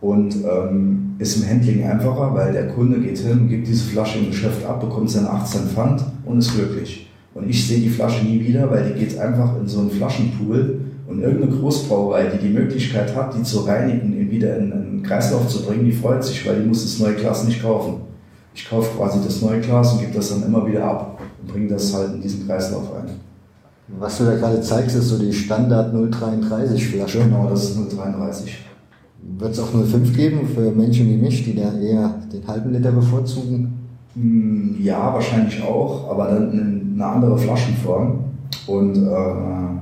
[0.00, 4.26] Und ähm, ist im Handling einfacher, weil der Kunde geht hin, gibt diese Flasche im
[4.26, 7.08] Geschäft ab, bekommt seine 18 Pfand und ist glücklich.
[7.34, 10.80] Und ich sehe die Flasche nie wieder, weil die geht einfach in so einen Flaschenpool
[11.08, 15.48] und irgendeine Großbrauerei, die die Möglichkeit hat, die zu reinigen, ihn wieder in einen Kreislauf
[15.48, 18.02] zu bringen, die freut sich, weil die muss das neue Glas nicht kaufen.
[18.54, 21.68] Ich kaufe quasi das neue Glas und gebe das dann immer wieder ab und bringe
[21.68, 23.08] das halt in diesen Kreislauf ein.
[23.98, 27.20] Was du da gerade zeigst, ist so die Standard 033 Flasche.
[27.20, 28.58] Genau, das ist 033.
[29.38, 32.92] Wird es auch 05 geben für Menschen wie mich, die da eher den halben Liter
[32.92, 33.72] bevorzugen?
[34.14, 38.24] Hm, ja, wahrscheinlich auch, aber dann eine andere Flaschenform.
[38.66, 39.77] Und äh,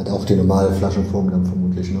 [0.00, 2.00] hat auch die normale Flaschenform dann vermutlich, ne?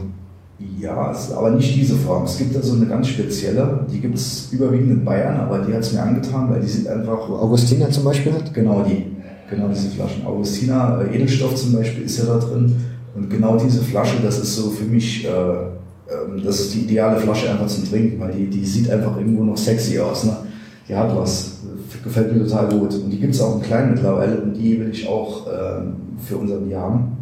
[0.78, 2.24] Ja, aber nicht diese Form.
[2.24, 5.72] Es gibt da so eine ganz spezielle, die gibt es überwiegend in Bayern, aber die
[5.72, 7.30] hat es mir angetan, weil die sind einfach.
[7.30, 8.52] Augustina zum Beispiel hat?
[8.52, 9.06] Genau die.
[9.48, 10.24] Genau diese Flaschen.
[10.26, 12.76] Augustina, äh, Edelstoff zum Beispiel ist ja da drin.
[13.16, 17.18] Und genau diese Flasche, das ist so für mich, äh, äh, das ist die ideale
[17.18, 20.24] Flasche einfach zum Trinken, weil die, die sieht einfach irgendwo noch sexy aus.
[20.24, 20.36] Ne?
[20.88, 21.56] Die hat was.
[22.04, 22.94] Gefällt mir total gut.
[22.94, 25.82] Und die gibt es auch in klein mittlerweile und die will ich auch äh,
[26.18, 27.19] für unser Bier haben.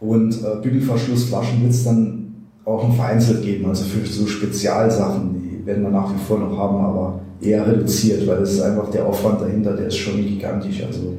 [0.00, 2.34] Und äh, Bügelverschlussflaschen wird es dann
[2.64, 6.56] auch noch vereinzelt geben, also für so Spezialsachen, die werden wir nach wie vor noch
[6.56, 10.84] haben, aber eher reduziert, weil das ist einfach der Aufwand dahinter, der ist schon gigantisch.
[10.84, 11.14] Also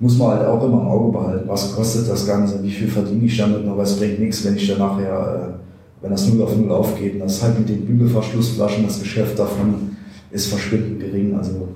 [0.00, 3.24] muss man halt auch immer im Auge behalten, was kostet das Ganze, wie viel verdiene
[3.24, 6.56] ich damit, aber es bringt nichts, wenn ich dann nachher, äh, wenn das 0 auf
[6.56, 9.96] 0 aufgeht, und das ist halt mit den Bügelverschlussflaschen, das Geschäft davon
[10.30, 11.34] ist verschwindend gering.
[11.36, 11.68] Also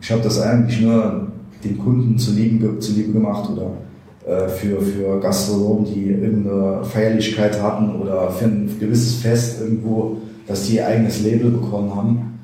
[0.00, 1.26] ich habe das eigentlich nur
[1.62, 3.72] den Kunden zuliebe, zuliebe gemacht oder
[4.26, 10.16] für, für Gastronomen, die irgendeine Feierlichkeit hatten oder für ein gewisses Fest irgendwo,
[10.48, 12.38] dass die ihr eigenes Label bekommen haben.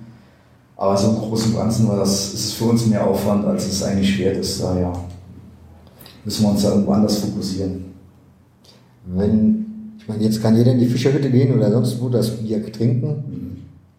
[0.77, 3.67] Aber so im Großen und Ganzen war das, ist es für uns mehr Aufwand, als
[3.67, 4.63] es eigentlich wert ist.
[4.63, 4.93] Daher
[6.25, 7.85] müssen wir uns da irgendwo anders fokussieren.
[9.07, 9.67] Wenn,
[9.99, 13.09] ich meine, jetzt kann jeder in die Fischerhütte gehen oder sonst wo das Bier trinken.
[13.09, 13.57] Mhm.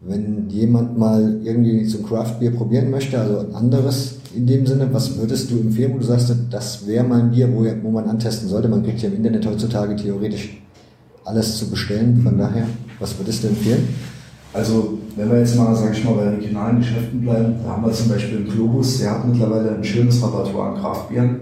[0.09, 4.89] Wenn jemand mal irgendwie so ein Craft-Bier probieren möchte, also ein anderes, in dem Sinne,
[4.91, 8.09] was würdest du empfehlen, wo du sagst, das wäre mal ein Bier, wo, wo man
[8.09, 8.67] antesten sollte?
[8.67, 10.61] Man kriegt ja im Internet heutzutage theoretisch
[11.25, 12.21] alles zu bestellen.
[12.23, 12.65] Von daher,
[12.99, 13.87] was würdest du empfehlen?
[14.53, 17.91] Also, wenn wir jetzt mal, sage ich mal, bei regionalen Geschäften bleiben, da haben wir
[17.91, 21.41] zum Beispiel einen Globus, der hat mittlerweile ein schönes Repertoire an Kraftbieren.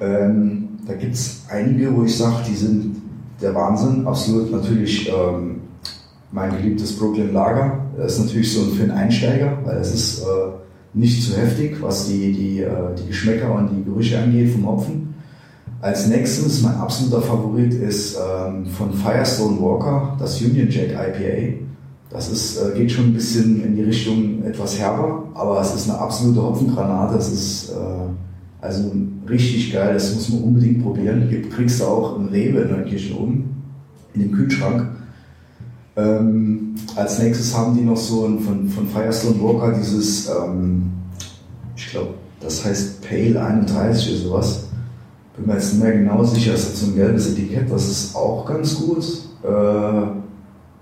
[0.00, 2.96] Ähm, da gibt es einige, wo ich sage, die sind
[3.40, 4.06] der Wahnsinn.
[4.06, 5.60] Absolut natürlich ähm,
[6.32, 7.78] mein geliebtes Brooklyn Lager.
[7.96, 10.24] Das ist natürlich so für einen Einsteiger, weil es ist äh,
[10.94, 15.14] nicht zu heftig, was die, die, äh, die Geschmäcker und die Gerüche angeht vom Hopfen.
[15.80, 21.58] Als nächstes, mein absoluter Favorit ist ähm, von Firestone Walker, das Union Jack IPA.
[22.08, 25.90] Das ist, äh, geht schon ein bisschen in die Richtung etwas herber, aber es ist
[25.90, 27.16] eine absolute Hopfengranate.
[27.16, 27.74] Es ist äh,
[28.60, 28.92] also
[29.28, 31.28] richtig geil, das muss man unbedingt probieren.
[31.50, 33.62] Kriegst du auch im Rewe in Neukirchen oben,
[34.14, 34.86] in dem Kühlschrank.
[35.96, 40.90] Ähm, als nächstes haben die noch so ein, von, von Firestone Walker dieses, ähm,
[41.76, 44.68] ich glaube, das heißt Pale 31 oder sowas.
[45.36, 48.16] Bin mir jetzt nicht mehr genau sicher, es hat so ein gelbes Etikett, das ist
[48.16, 49.04] auch ganz gut.
[49.42, 50.22] Äh,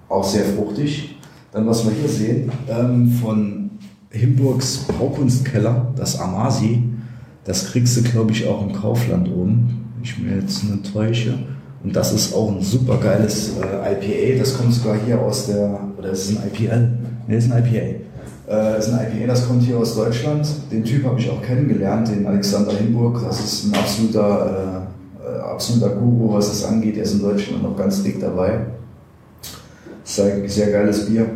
[0.09, 1.17] auch sehr fruchtig.
[1.53, 3.71] Dann, was wir hier sehen, ähm, von
[4.11, 6.83] Himburgs Braukunstkeller, das Amasi.
[7.45, 11.39] Das kriegst du, glaube ich, auch im Kaufland oben, ich mir jetzt nicht täusche.
[11.83, 14.39] Und das ist auch ein super geiles äh, IPA.
[14.39, 16.91] Das kommt sogar hier aus der, oder ist es ein IPL?
[17.27, 18.01] Ne, ist ein IPA.
[18.51, 20.47] Äh, ist ein IPA, das kommt hier aus Deutschland.
[20.71, 23.23] Den Typ habe ich auch kennengelernt, den Alexander Himburg.
[23.25, 24.87] Das ist ein absoluter,
[25.25, 26.97] äh, äh absoluter Guru, was das angeht.
[26.97, 28.67] Er ist in Deutschland noch ganz dick dabei.
[30.05, 31.27] Sehr, sehr geiles Bier.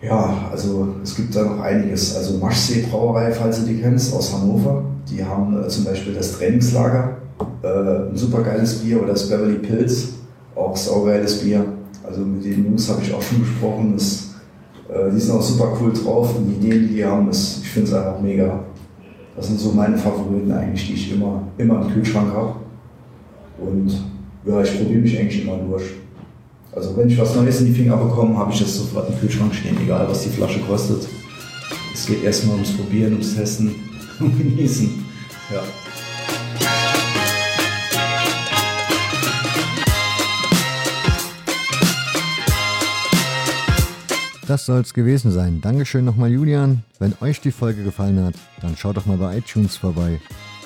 [0.00, 2.16] Ja, also es gibt da noch einiges.
[2.16, 4.84] Also Maschsee Brauerei, falls du die kennst, aus Hannover.
[5.08, 7.18] Die haben äh, zum Beispiel das Trainingslager,
[7.62, 10.14] äh, ein super geiles Bier, oder das Beverly Pills,
[10.54, 11.64] auch saugeiles Bier.
[12.04, 13.94] Also mit den Jungs habe ich auch schon gesprochen.
[13.94, 14.30] Das,
[14.88, 17.70] äh, die sind auch super cool drauf und die Ideen, die die haben, ist, ich
[17.70, 18.60] finde es einfach mega.
[19.36, 22.56] Das sind so meine Favoriten eigentlich, die ich immer, immer im Kühlschrank habe.
[23.58, 23.90] Und
[24.44, 25.84] ja, ich probiere mich eigentlich immer durch.
[26.74, 29.54] Also wenn ich was Neues in die Finger bekomme, habe ich das sofort im Kühlschrank
[29.54, 31.06] stehen, egal was die Flasche kostet.
[31.92, 33.74] Es geht erstmal ums Probieren, ums Testen
[34.20, 35.04] und Genießen.
[35.52, 35.62] Ja.
[44.46, 45.60] Das soll es gewesen sein.
[45.60, 46.82] Dankeschön nochmal, Julian.
[46.98, 50.20] Wenn euch die Folge gefallen hat, dann schaut doch mal bei iTunes vorbei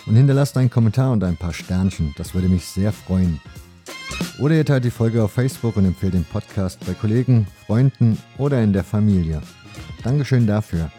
[0.07, 2.15] und hinterlasst einen Kommentar und ein paar Sternchen.
[2.17, 3.41] Das würde mich sehr freuen.
[4.39, 8.63] Oder ihr teilt die Folge auf Facebook und empfehlt den Podcast bei Kollegen, Freunden oder
[8.63, 9.43] in der Familie.
[10.03, 10.91] Dankeschön dafür.